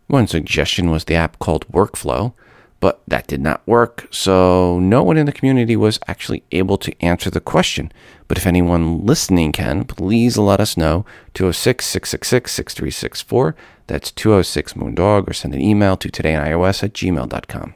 [0.06, 2.34] One suggestion was the app called Workflow,
[2.80, 6.94] but that did not work, so no one in the community was actually able to
[7.02, 7.90] answer the question.
[8.28, 11.06] But if anyone listening can, please let us know.
[11.34, 13.56] 206 666 6364.
[13.86, 17.74] That's 206 Moondog, or send an email to todayinios at gmail.com.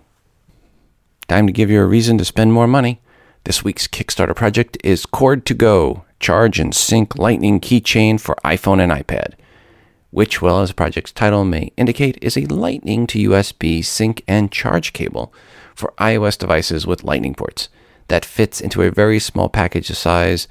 [1.29, 3.01] Time to give you a reason to spend more money.
[3.45, 9.35] This week's Kickstarter project is Cord2Go, charge and sync lightning keychain for iPhone and iPad,
[10.11, 14.51] which, well as the project's title may indicate, is a lightning to USB sync and
[14.51, 15.33] charge cable
[15.75, 17.69] for iOS devices with lightning ports
[18.09, 20.49] that fits into a very small package size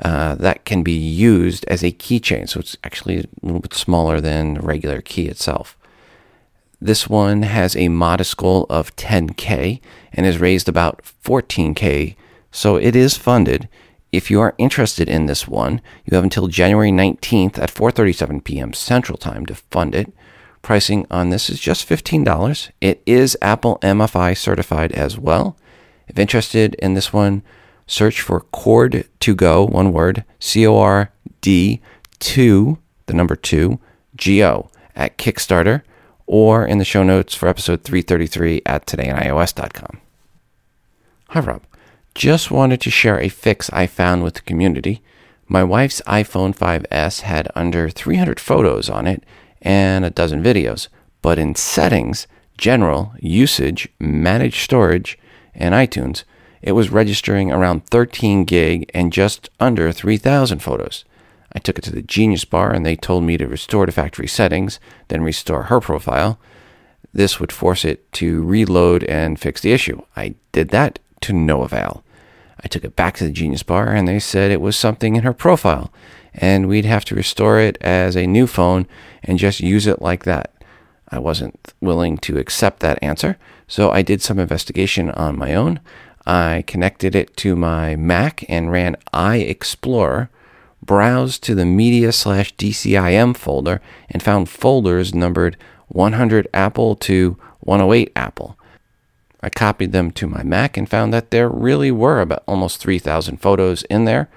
[0.00, 2.48] uh, that can be used as a keychain.
[2.48, 5.76] So it's actually a little bit smaller than the regular key itself.
[6.80, 9.80] This one has a modest goal of 10K
[10.12, 12.16] and is raised about 14K,
[12.50, 13.68] so it is funded.
[14.12, 18.72] If you are interested in this one, you have until January 19th at 4:37 p.m.
[18.72, 20.12] Central Time to fund it.
[20.62, 22.70] Pricing on this is just $15.
[22.80, 25.56] It is Apple MFI certified as well.
[26.06, 27.42] If interested in this one,
[27.86, 31.80] search for Cord to Go, one word, C O R D
[32.18, 33.78] 2, the number 2,
[34.16, 35.82] G O at Kickstarter
[36.26, 40.00] or in the show notes for episode 333 at todayinios.com.
[41.30, 41.62] Hi, Rob.
[42.14, 45.00] Just wanted to share a fix I found with the community.
[45.48, 49.24] My wife's iPhone 5S had under 300 photos on it
[49.62, 50.88] and a dozen videos,
[51.22, 52.26] but in settings,
[52.58, 55.18] general, usage, managed storage,
[55.54, 56.24] and iTunes,
[56.62, 61.04] it was registering around 13 gig and just under 3,000 photos.
[61.52, 64.28] I took it to the Genius Bar and they told me to restore to factory
[64.28, 64.78] settings,
[65.08, 66.38] then restore her profile.
[67.12, 70.02] This would force it to reload and fix the issue.
[70.16, 72.04] I did that to no avail.
[72.62, 75.22] I took it back to the Genius Bar and they said it was something in
[75.22, 75.92] her profile
[76.34, 78.86] and we'd have to restore it as a new phone
[79.22, 80.52] and just use it like that.
[81.08, 85.80] I wasn't willing to accept that answer, so I did some investigation on my own.
[86.24, 90.28] I connected it to my Mac and ran iExplorer
[90.82, 95.56] browsed to the media slash DCIM folder and found folders numbered
[95.88, 98.56] 100 Apple to 108 Apple.
[99.42, 103.38] I copied them to my Mac and found that there really were about almost 3,000
[103.38, 104.28] photos in there.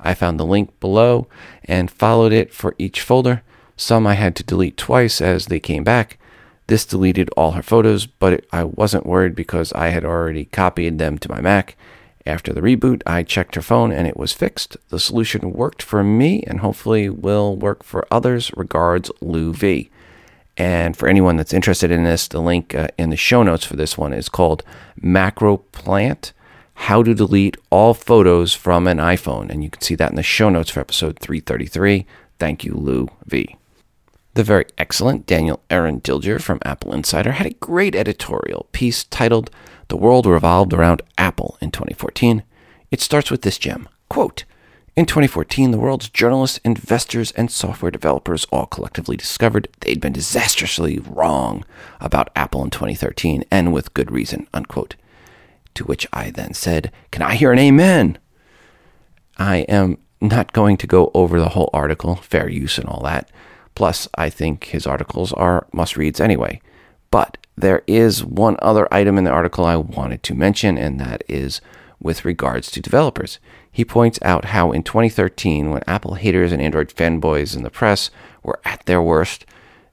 [0.00, 1.26] I found the link below
[1.64, 3.42] and followed it for each folder.
[3.76, 6.18] Some I had to delete twice as they came back.
[6.68, 11.18] This deleted all her photos, but I wasn't worried because I had already copied them
[11.18, 11.76] to my Mac.
[12.24, 14.76] After the reboot, I checked her phone and it was fixed.
[14.88, 18.50] The solution worked for me and hopefully will work for others.
[18.56, 19.90] Regards, Lou V.
[20.56, 23.76] And for anyone that's interested in this, the link uh, in the show notes for
[23.76, 24.64] this one is called
[25.00, 26.32] Macroplant
[26.74, 29.50] How to Delete All Photos from an iPhone.
[29.50, 32.06] And you can see that in the show notes for episode 333.
[32.38, 33.56] Thank you, Lou V.
[34.34, 39.50] The very excellent Daniel Eran Dilger from AppleInsider had a great editorial piece titled
[39.88, 42.42] The World Revolved Around Apple in 2014.
[42.90, 44.44] It starts with this gem quote,
[44.96, 50.98] in 2014, the world's journalists, investors, and software developers all collectively discovered they'd been disastrously
[50.98, 51.66] wrong
[52.00, 54.48] about Apple in 2013, and with good reason.
[54.54, 54.96] Unquote.
[55.74, 58.16] To which I then said, Can I hear an amen?
[59.36, 63.30] I am not going to go over the whole article, fair use and all that.
[63.74, 66.62] Plus, I think his articles are must reads anyway.
[67.10, 71.22] But there is one other item in the article I wanted to mention, and that
[71.28, 71.60] is
[72.00, 73.38] with regards to developers.
[73.76, 78.08] He points out how in 2013, when Apple haters and Android fanboys in the press
[78.42, 79.44] were at their worst,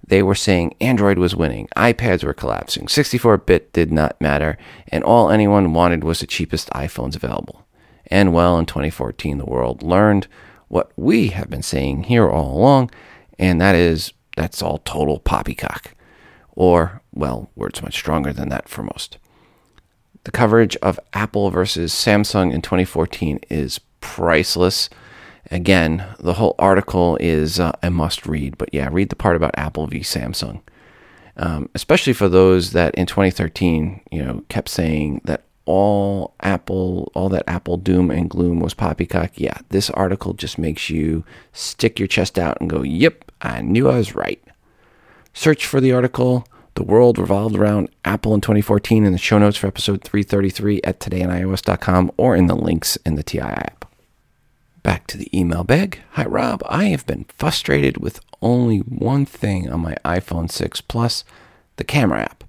[0.08, 4.58] they were saying Android was winning, iPads were collapsing, 64 bit did not matter,
[4.88, 7.68] and all anyone wanted was the cheapest iPhones available.
[8.08, 10.28] And well, in 2014, the world learned
[10.70, 12.90] what we have been saying here all along
[13.38, 15.94] and that is that's all total poppycock.
[16.52, 19.18] Or, well, words much stronger than that for most.
[20.24, 24.90] The coverage of Apple versus Samsung in 2014 is priceless.
[25.52, 29.58] Again, the whole article is uh, a must read, but yeah, read the part about
[29.58, 30.62] Apple v Samsung.
[31.36, 37.30] Um, especially for those that in 2013, you know, kept saying that all Apple, all
[37.30, 39.32] that Apple doom and gloom was poppycock.
[39.36, 43.90] Yeah, this article just makes you stick your chest out and go, "Yep, I knew
[43.90, 44.42] I was right."
[45.34, 46.46] Search for the article.
[46.76, 51.00] The world revolved around Apple in 2014 in the show notes for episode 333 at
[51.00, 53.86] todayinios.com or in the links in the TI app.
[54.82, 56.02] Back to the email bag.
[56.14, 56.64] Hi, Rob.
[56.68, 61.24] I have been frustrated with only one thing on my iPhone 6 Plus
[61.76, 62.44] the camera app.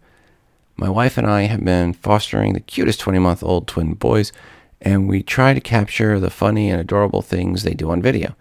[0.76, 4.32] My wife and I have been fostering the cutest 20 month old twin boys,
[4.80, 8.34] and we try to capture the funny and adorable things they do on video.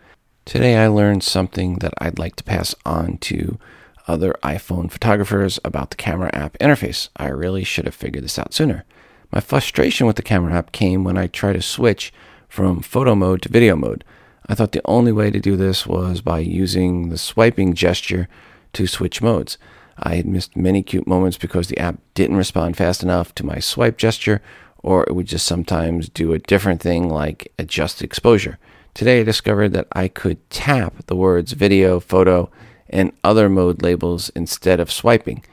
[0.45, 3.59] Today I learned something that I'd like to pass on to
[4.07, 7.09] other iPhone photographers about the camera app interface.
[7.17, 8.85] I really should have figured this out sooner.
[9.31, 12.13] My frustration with the camera app came when I tried to switch
[12.47, 14.03] from photo mode to video mode.
[14.47, 18.27] I thought the only way to do this was by using the swiping gesture
[18.73, 19.57] to switch modes.
[19.97, 23.59] I had missed many cute moments because the app didn't respond fast enough to my
[23.59, 24.41] swipe gesture,
[24.79, 28.59] or it would just sometimes do a different thing like adjust exposure.
[28.93, 32.51] Today I discovered that I could tap the words video, photo,
[32.93, 35.43] and other mode labels instead of swiping.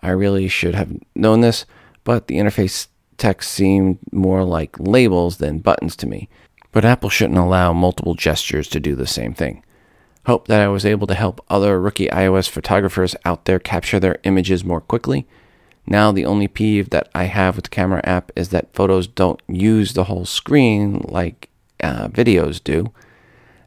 [0.00, 1.64] I really should have known this,
[2.04, 6.28] but the interface text seemed more like labels than buttons to me.
[6.72, 9.64] But Apple shouldn't allow multiple gestures to do the same thing.
[10.26, 14.18] Hope that I was able to help other rookie iOS photographers out there capture their
[14.24, 15.26] images more quickly.
[15.86, 19.40] Now, the only peeve that I have with the camera app is that photos don't
[19.48, 21.48] use the whole screen like
[21.82, 22.92] uh, videos do.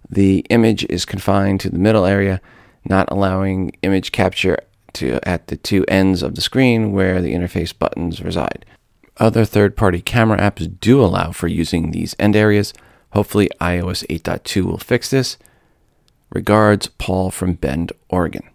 [0.07, 2.41] The image is confined to the middle area,
[2.85, 4.57] not allowing image capture
[4.93, 8.65] to at the two ends of the screen where the interface buttons reside.
[9.17, 12.73] Other third-party camera apps do allow for using these end areas.
[13.11, 15.37] Hopefully iOS 8.2 will fix this.
[16.31, 18.49] Regards, Paul from Bend, Oregon.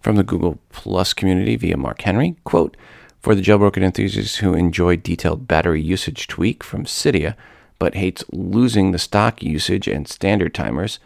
[0.00, 2.76] From the Google Plus community via Mark Henry, quote,
[3.20, 7.34] for the jailbroken enthusiast who enjoy detailed battery usage tweak from Cydia,
[7.78, 10.98] but hates losing the stock usage and standard timers,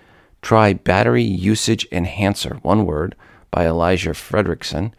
[0.43, 3.15] try Battery Usage Enhancer, one word,
[3.51, 4.93] by Elijah Fredrickson.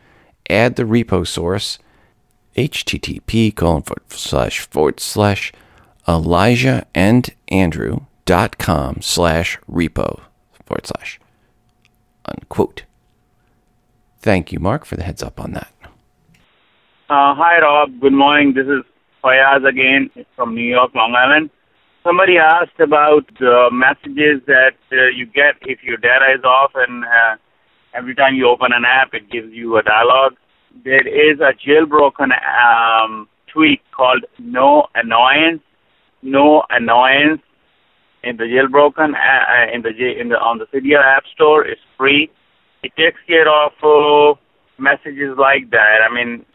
[0.50, 1.80] Add the repo source,
[2.58, 5.54] http colon forward slash forward slash
[6.08, 10.22] Elijah and Andrew dot com slash repo
[10.66, 11.20] forward slash
[12.26, 12.84] unquote.
[14.20, 15.72] Thank you, Mark, for the heads up on that.
[17.10, 18.00] Uh, hi, Rob.
[18.02, 18.54] Good morning.
[18.54, 18.84] This is
[19.24, 21.50] Fayaz again from New York, Long Island.
[22.04, 27.04] Somebody asked about the messages that uh, you get if your data is off, and
[27.04, 27.36] uh,
[27.94, 30.34] every time you open an app, it gives you a dialogue.
[30.86, 35.62] There is a jailbroken um, tweak called No Annoyance.
[36.22, 37.42] No Annoyance
[38.24, 42.30] in the jailbroken uh, in the in the on the Cydia App Store is free.
[42.84, 44.40] It takes care of uh,
[44.78, 46.00] messages like that.
[46.10, 46.46] I mean,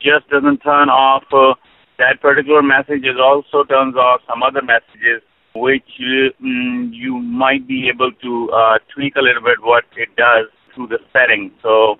[0.00, 1.54] just doesn't turn off uh,
[2.00, 3.04] that particular message.
[3.20, 5.22] Also turns off some other messages
[5.54, 10.46] which mm, you might be able to uh, tweak a little bit what it does
[10.74, 11.52] through the settings.
[11.62, 11.98] So,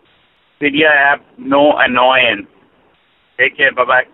[0.61, 2.47] Cydia app, no annoyance.
[3.39, 3.73] Take care.
[3.75, 4.07] Bye bye.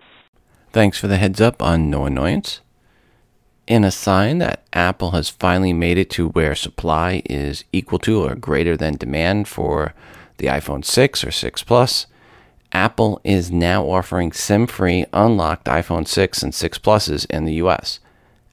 [0.71, 2.61] Thanks for the heads up on no annoyance.
[3.67, 8.23] In a sign that Apple has finally made it to where supply is equal to
[8.23, 9.93] or greater than demand for
[10.37, 12.07] the iPhone 6 or 6 Plus,
[12.77, 17.99] Apple is now offering SIM free unlocked iPhone 6 and 6 Pluses in the US.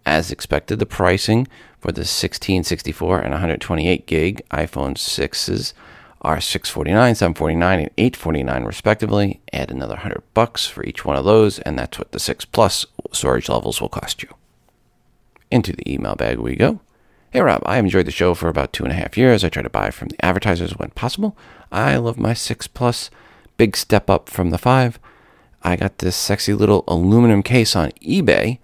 [0.07, 1.47] As expected, the pricing
[1.79, 5.75] for the 16, 64, and 128 gig iPhone 6s
[6.23, 9.41] are 649, 749, and 849 respectively.
[9.53, 12.87] Add another 100 bucks for each one of those, and that's what the 6 Plus
[13.13, 14.31] storage levels will cost you.
[15.51, 16.81] Into the email bag we go.
[17.31, 19.45] Hey Rob, I have enjoyed the show for about two and a half years.
[19.45, 21.37] I try to buy from the advertisers when possible.
[21.71, 23.11] I love my 6 Plus.
[23.57, 24.99] Big step up from the 5.
[25.63, 28.59] I got this sexy little aluminum case on eBay.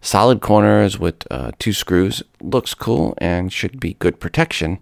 [0.00, 2.22] Solid corners with uh, two screws.
[2.40, 4.80] Looks cool and should be good protection.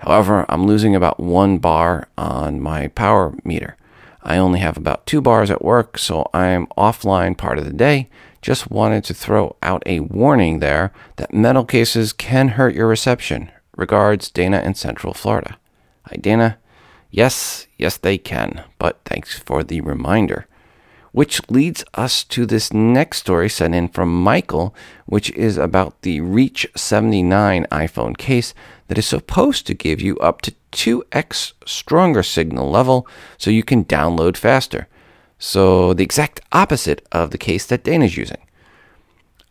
[0.00, 3.76] However, I'm losing about one bar on my power meter.
[4.22, 8.08] I only have about two bars at work, so I'm offline part of the day.
[8.42, 13.50] Just wanted to throw out a warning there that metal cases can hurt your reception.
[13.76, 15.56] Regards, Dana in Central Florida.
[16.06, 16.58] Hi, Dana.
[17.10, 20.46] Yes, yes, they can, but thanks for the reminder.
[21.12, 24.74] Which leads us to this next story sent in from Michael,
[25.06, 28.52] which is about the Reach 79 iPhone case
[28.88, 33.06] that is supposed to give you up to 2x stronger signal level
[33.38, 34.86] so you can download faster.
[35.38, 38.38] So, the exact opposite of the case that Dana's using.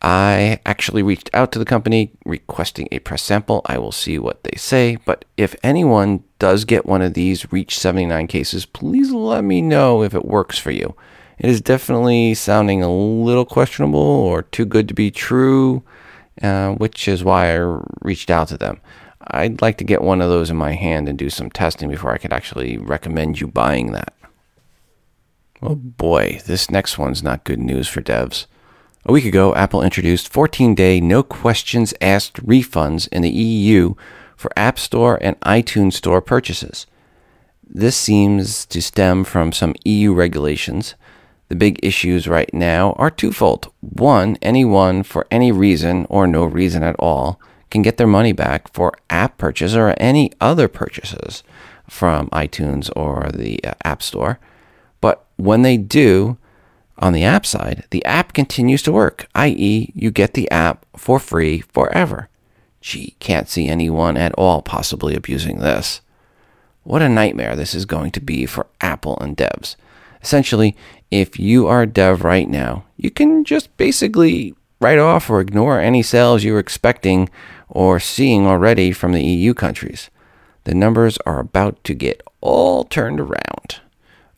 [0.00, 3.62] I actually reached out to the company requesting a press sample.
[3.66, 4.96] I will see what they say.
[5.04, 10.14] But if anyone does get one of these Reach79 cases, please let me know if
[10.14, 10.94] it works for you.
[11.38, 15.82] It is definitely sounding a little questionable or too good to be true,
[16.42, 18.80] uh, which is why I reached out to them.
[19.30, 22.12] I'd like to get one of those in my hand and do some testing before
[22.12, 24.14] I could actually recommend you buying that.
[25.60, 28.46] Oh boy, this next one's not good news for devs.
[29.08, 33.94] A week ago, Apple introduced 14 day no questions asked refunds in the EU
[34.36, 36.86] for App Store and iTunes Store purchases.
[37.66, 40.94] This seems to stem from some EU regulations.
[41.48, 43.72] The big issues right now are twofold.
[43.80, 47.40] One, anyone for any reason or no reason at all
[47.70, 51.42] can get their money back for app purchase or any other purchases
[51.88, 54.38] from iTunes or the uh, App Store.
[55.00, 56.36] But when they do,
[56.98, 61.18] on the app side, the app continues to work, i.e., you get the app for
[61.18, 62.28] free forever.
[62.80, 66.00] Gee, can't see anyone at all possibly abusing this.
[66.84, 69.76] What a nightmare this is going to be for Apple and devs.
[70.22, 70.76] Essentially,
[71.10, 75.80] if you are a dev right now, you can just basically write off or ignore
[75.80, 77.28] any sales you're expecting
[77.68, 80.10] or seeing already from the EU countries.
[80.64, 83.80] The numbers are about to get all turned around.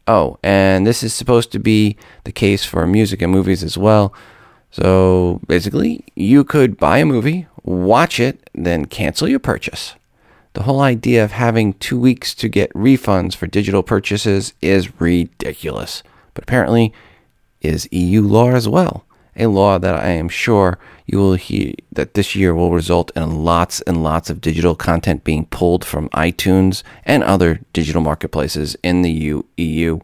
[0.06, 4.12] Oh, and this is supposed to be the case for music and movies as well.
[4.70, 9.94] So basically, you could buy a movie, watch it, then cancel your purchase.
[10.52, 16.02] The whole idea of having two weeks to get refunds for digital purchases is ridiculous,
[16.34, 16.92] but apparently
[17.60, 19.04] is EU law as well
[19.36, 20.78] a law that I am sure
[21.10, 25.24] you will hear that this year will result in lots and lots of digital content
[25.24, 29.98] being pulled from iTunes and other digital marketplaces in the EU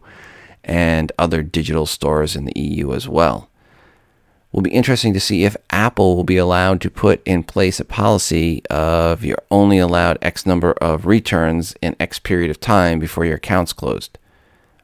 [0.65, 3.49] and other digital stores in the EU as well.
[4.51, 7.85] Will be interesting to see if Apple will be allowed to put in place a
[7.85, 13.23] policy of you're only allowed X number of returns in X period of time before
[13.23, 14.17] your account's closed.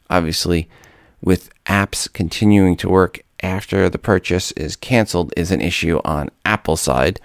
[0.09, 0.69] Obviously,
[1.21, 6.81] with apps continuing to work after the purchase is canceled is an issue on Apple's
[6.81, 7.19] side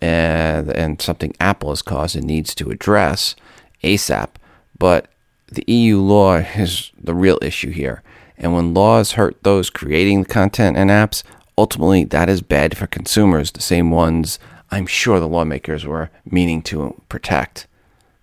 [0.00, 3.36] and, and something Apple has caused and needs to address
[3.84, 4.30] ASAP.
[4.78, 5.08] But
[5.52, 8.02] the EU law is the real issue here.
[8.38, 11.22] And when laws hurt those creating the content and apps,
[11.58, 14.38] ultimately that is bad for consumers, the same ones
[14.70, 17.66] I'm sure the lawmakers were meaning to protect.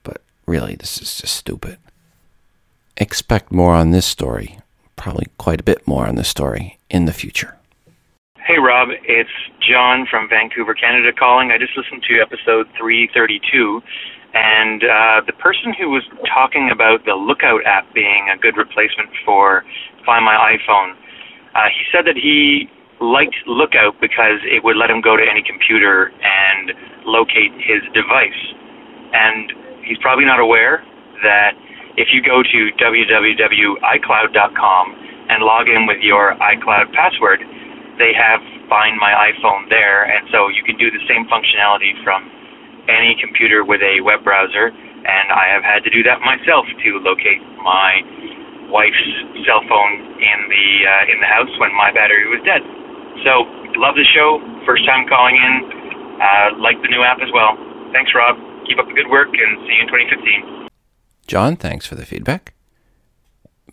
[0.01, 1.77] But really, this is just stupid.
[2.95, 4.57] Expect more on this story
[4.97, 7.55] probably quite a bit more on this story in the future.
[8.47, 11.51] Hey, Rob, it's John from Vancouver, Canada calling.
[11.51, 13.83] I just listened to episode 332,
[14.33, 19.09] and uh, the person who was talking about the Lookout app being a good replacement
[19.25, 19.63] for
[20.05, 20.95] Find My iPhone,
[21.55, 22.71] uh, he said that he
[23.01, 26.71] liked Lookout because it would let him go to any computer and
[27.03, 28.41] locate his device.
[29.11, 29.51] And
[29.83, 30.83] he's probably not aware
[31.23, 31.51] that
[31.97, 34.85] if you go to www.icloud.com
[35.27, 37.41] and log in with your iCloud password,
[37.97, 42.27] they have Find My iPhone there, and so you can do the same functionality from
[42.91, 44.75] any computer with a web browser.
[44.75, 48.03] And I have had to do that myself to locate my
[48.67, 49.07] wife's
[49.47, 52.59] cell phone in the uh, in the house when my battery was dead.
[53.23, 53.47] So
[53.79, 54.43] love the show.
[54.67, 55.53] First time calling in.
[56.19, 57.55] Uh, like the new app as well.
[57.95, 58.35] Thanks, Rob.
[58.67, 60.66] Keep up the good work, and see you in 2015.
[61.27, 62.53] John, thanks for the feedback.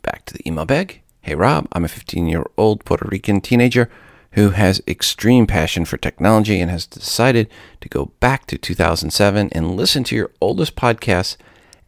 [0.02, 1.02] Back to the email bag.
[1.22, 3.88] Hey, Rob, I'm a 15 year old Puerto Rican teenager
[4.32, 7.48] who has extreme passion for technology and has decided
[7.80, 11.36] to go back to 2007 and listen to your oldest podcast.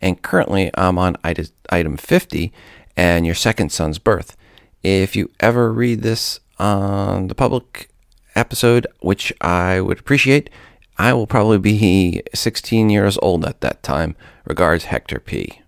[0.01, 2.53] And currently, I'm on item 50
[2.97, 4.37] and your second son's birth.
[4.85, 7.89] If you ever read this on the public
[8.37, 10.49] episode, which I would appreciate,
[10.99, 14.17] I will probably be 16 years old at that time.
[14.45, 15.61] Regards, Hector P.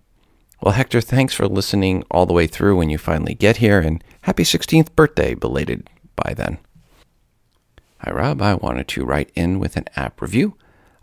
[0.61, 4.03] Well, Hector, thanks for listening all the way through when you finally get here, and
[4.21, 6.57] happy 16th birthday belated by then.
[7.99, 8.41] Hi, Rob.
[8.41, 10.55] I wanted to write in with an app review.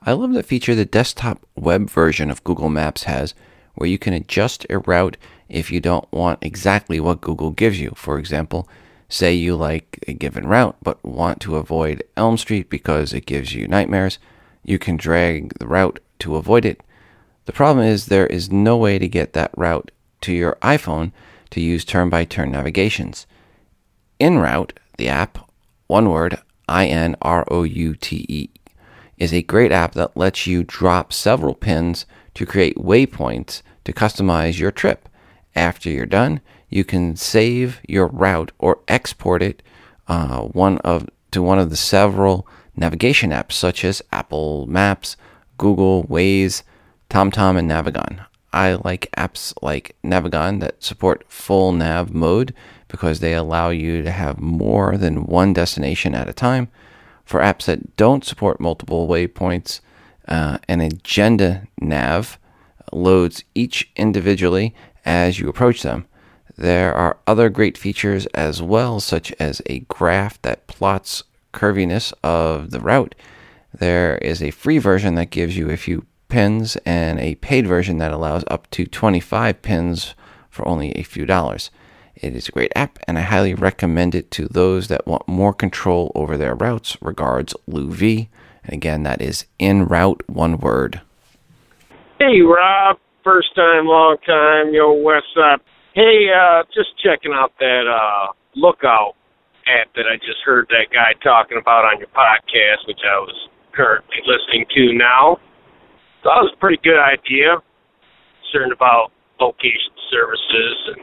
[0.02, 3.34] I love the feature the desktop web version of Google Maps has,
[3.76, 5.16] where you can adjust a route
[5.48, 7.92] if you don't want exactly what Google gives you.
[7.94, 8.68] For example,
[9.08, 13.54] say you like a given route but want to avoid Elm Street because it gives
[13.54, 14.18] you nightmares,
[14.64, 16.80] you can drag the route to avoid it
[17.46, 19.92] the problem is there is no way to get that route
[20.22, 21.12] to your iPhone
[21.50, 23.26] to use turn by turn navigations.
[24.20, 25.38] InRoute, the app,
[25.86, 28.50] one word, I N R O U T E,
[29.16, 32.04] is a great app that lets you drop several pins
[32.34, 35.08] to create waypoints to customize your trip.
[35.54, 39.62] After you're done, you can save your route or export it
[40.08, 42.46] uh, one of to one of the several
[42.76, 45.16] navigation apps such as Apple Maps,
[45.58, 46.62] Google Waze,
[47.10, 48.24] TomTom and Navigon.
[48.52, 52.54] I like apps like Navigon that support full nav mode
[52.88, 56.68] because they allow you to have more than one destination at a time.
[57.24, 59.80] For apps that don't support multiple waypoints,
[60.28, 62.38] uh, an agenda nav
[62.92, 66.06] loads each individually as you approach them.
[66.58, 72.70] There are other great features as well, such as a graph that plots curviness of
[72.70, 73.14] the route.
[73.74, 77.98] There is a free version that gives you a few pins and a paid version
[77.98, 80.14] that allows up to 25 pins
[80.48, 81.70] for only a few dollars.
[82.14, 85.52] It is a great app, and I highly recommend it to those that want more
[85.52, 86.96] control over their routes.
[87.02, 88.30] Regards, Lou V.
[88.64, 91.02] And again, that is in route, one word.
[92.18, 92.98] Hey, Rob.
[93.22, 94.72] First time, long time.
[94.72, 95.60] Yo, what's up?
[95.96, 99.16] Hey, uh, just checking out that uh, Lookout
[99.64, 103.32] app that I just heard that guy talking about on your podcast, which I was
[103.72, 105.40] currently listening to now.
[106.20, 107.64] So that was a pretty good idea.
[108.44, 109.08] Concerned about
[109.40, 111.02] location services and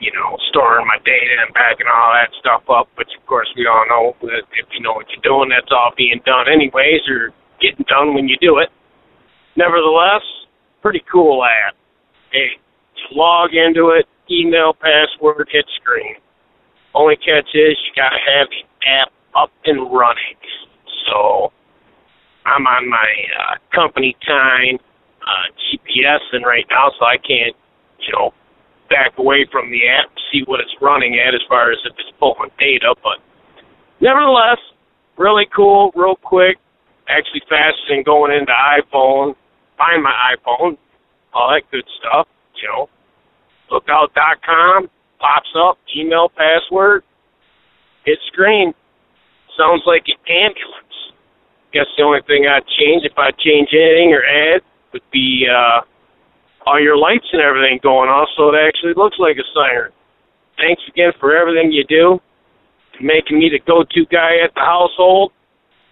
[0.00, 2.88] you know storing my data and packing all that stuff up.
[2.96, 5.92] But of course, we all know that if you know what you're doing, that's all
[5.92, 8.72] being done anyways, or getting done when you do it.
[9.60, 10.24] Nevertheless,
[10.80, 11.76] pretty cool app.
[12.32, 12.56] Hey,
[13.12, 16.16] log into it, email, password, hit screen.
[16.94, 20.40] Only catch is you gotta have the app up and running.
[21.06, 21.52] So
[22.46, 24.78] I'm on my uh, company time
[25.22, 27.54] uh, GPS and right now, so I can't,
[28.00, 28.32] you know,
[28.90, 32.12] back away from the app see what it's running at as far as if it's
[32.18, 32.94] pulling data.
[33.02, 33.20] But
[34.00, 34.58] nevertheless,
[35.16, 36.56] really cool, real quick,
[37.08, 39.34] actually faster than going into iPhone,
[39.76, 40.76] find my iPhone,
[41.34, 42.26] all that good stuff.
[42.60, 42.88] You know,
[43.72, 47.02] lookout.com pops up, email, password,
[48.04, 48.74] hit screen.
[49.56, 50.92] Sounds like an ambulance
[51.72, 54.60] guess the only thing I'd change, if I'd change anything or add,
[54.92, 55.80] would be uh,
[56.68, 59.90] all your lights and everything going off so it actually looks like a siren.
[60.60, 62.20] Thanks again for everything you do,
[63.00, 65.32] making me the go-to guy at the household.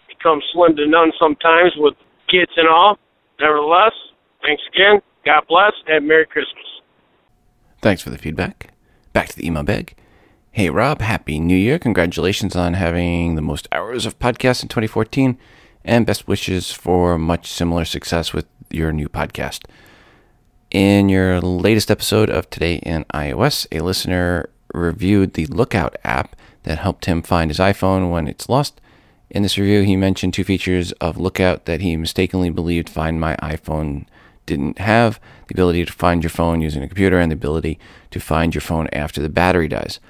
[0.07, 1.97] Become slim to none sometimes with
[2.28, 3.01] kids and all.
[3.41, 3.97] Nevertheless,
[4.45, 5.01] thanks again.
[5.24, 6.80] God bless and Merry Christmas.
[7.83, 8.74] Thanks for the feedback.
[9.14, 9.97] Back to the email bag.
[10.53, 11.78] Hey Rob, Happy New Year.
[11.78, 15.39] Congratulations on having the most hours of podcasts in 2014
[15.83, 19.64] and best wishes for much similar success with your new podcast.
[20.70, 26.78] In your latest episode of Today in iOS, a listener reviewed the Lookout app that
[26.78, 28.78] helped him find his iPhone when it's lost.
[29.31, 33.37] In this review, he mentioned two features of Lookout that he mistakenly believed Find My
[33.37, 34.05] iPhone
[34.51, 37.79] didn't have the ability to find your phone using a computer and the ability
[38.11, 40.01] to find your phone after the battery dies.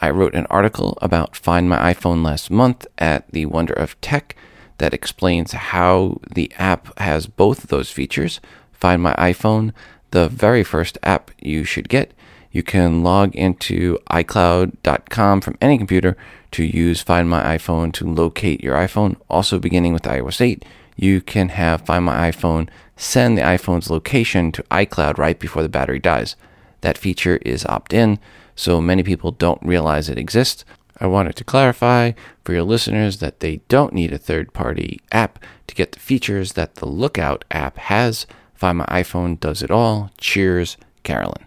[0.00, 4.34] I wrote an article about Find My iPhone last month at the Wonder of Tech
[4.78, 8.40] that explains how the app has both of those features.
[8.72, 9.72] Find My iPhone,
[10.10, 12.12] the very first app you should get,
[12.54, 16.16] You can log into iCloud.com from any computer
[16.52, 19.16] to use Find My iPhone to locate your iPhone.
[19.30, 20.64] Also, beginning with iOS 8,
[20.94, 25.68] you can have Find My iPhone send the iPhone's location to iCloud right before the
[25.68, 26.36] battery dies.
[26.82, 28.18] That feature is opt in,
[28.54, 30.64] so many people don't realize it exists.
[31.00, 32.12] I wanted to clarify
[32.44, 36.52] for your listeners that they don't need a third party app to get the features
[36.52, 38.26] that the Lookout app has.
[38.54, 40.10] Find My iPhone does it all.
[40.18, 41.46] Cheers, Carolyn.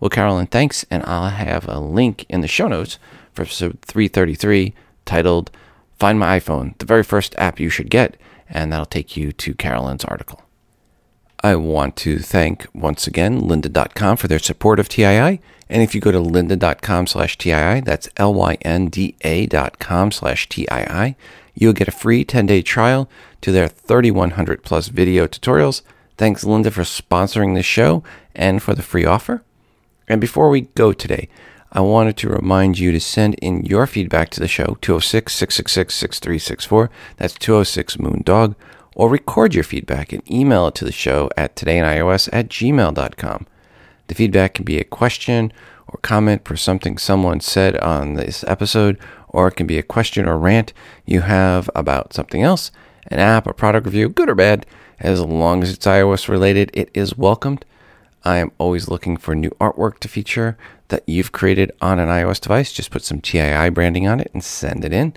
[0.00, 2.98] Well, Carolyn, thanks, and I'll have a link in the show notes
[3.32, 4.74] for episode 333
[5.04, 5.50] titled
[5.98, 8.16] Find My iPhone, the very first app you should get,
[8.48, 10.45] and that'll take you to Carolyn's article.
[11.40, 15.40] I want to thank once again lynda.com for their support of TII.
[15.68, 21.16] And if you go to lynda.com slash TII, that's L-Y-N-D-A dot com slash TII,
[21.54, 23.08] you'll get a free 10-day trial
[23.40, 25.82] to their 3,100 plus video tutorials.
[26.16, 28.02] Thanks, Lynda, for sponsoring this show
[28.34, 29.42] and for the free offer.
[30.08, 31.28] And before we go today,
[31.72, 35.94] I wanted to remind you to send in your feedback to the show, 206 666
[35.94, 36.90] 6364.
[37.18, 38.54] That's 206 Moondog
[38.96, 43.46] or record your feedback and email it to the show at todayinios at gmail.com.
[44.08, 45.52] The feedback can be a question
[45.86, 50.26] or comment for something someone said on this episode, or it can be a question
[50.26, 50.72] or rant
[51.04, 52.72] you have about something else,
[53.08, 54.64] an app a product review, good or bad.
[54.98, 57.66] As long as it's iOS related, it is welcomed.
[58.24, 60.56] I am always looking for new artwork to feature
[60.88, 62.72] that you've created on an iOS device.
[62.72, 65.14] Just put some TII branding on it and send it in.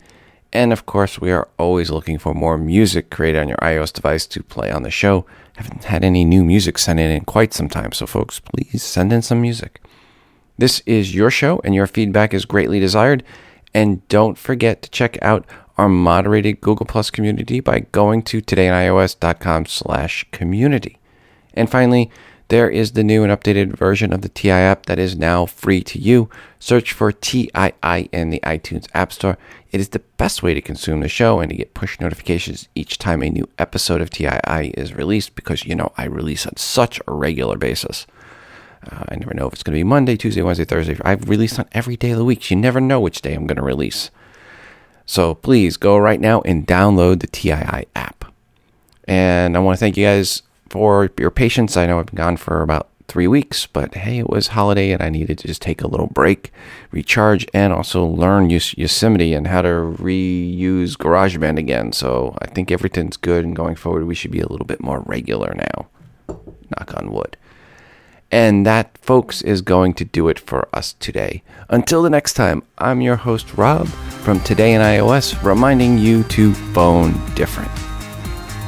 [0.51, 4.25] And of course, we are always looking for more music created on your iOS device
[4.27, 5.25] to play on the show.
[5.57, 9.13] Haven't had any new music sent in in quite some time, so folks, please send
[9.13, 9.81] in some music.
[10.57, 13.23] This is your show, and your feedback is greatly desired.
[13.73, 15.45] And don't forget to check out
[15.77, 20.97] our moderated Google Plus community by going to todayinios.com slash community.
[21.53, 22.11] And finally,
[22.49, 25.81] there is the new and updated version of the TI app that is now free
[25.83, 26.29] to you.
[26.57, 29.37] Search for TII in the iTunes App Store.
[29.71, 32.97] It is the best way to consume the show and to get push notifications each
[32.97, 36.99] time a new episode of TII is released because, you know, I release on such
[37.07, 38.07] a regular basis.
[38.91, 40.97] Uh, I never know if it's going to be Monday, Tuesday, Wednesday, Thursday.
[41.05, 42.49] I've released on every day of the week.
[42.49, 44.09] You never know which day I'm going to release.
[45.05, 48.25] So please go right now and download the TII app.
[49.03, 51.75] And I want to thank you guys for your patience.
[51.77, 55.01] I know I've been gone for about three weeks, but hey, it was holiday and
[55.01, 56.53] I needed to just take a little break,
[56.91, 61.91] recharge, and also learn Yosemite and how to reuse GarageBand again.
[61.91, 65.01] So I think everything's good, and going forward, we should be a little bit more
[65.01, 65.87] regular now.
[66.77, 67.35] Knock on wood.
[68.31, 71.41] And that, folks, is going to do it for us today.
[71.67, 76.53] Until the next time, I'm your host, Rob, from Today in iOS, reminding you to
[76.53, 77.88] phone different.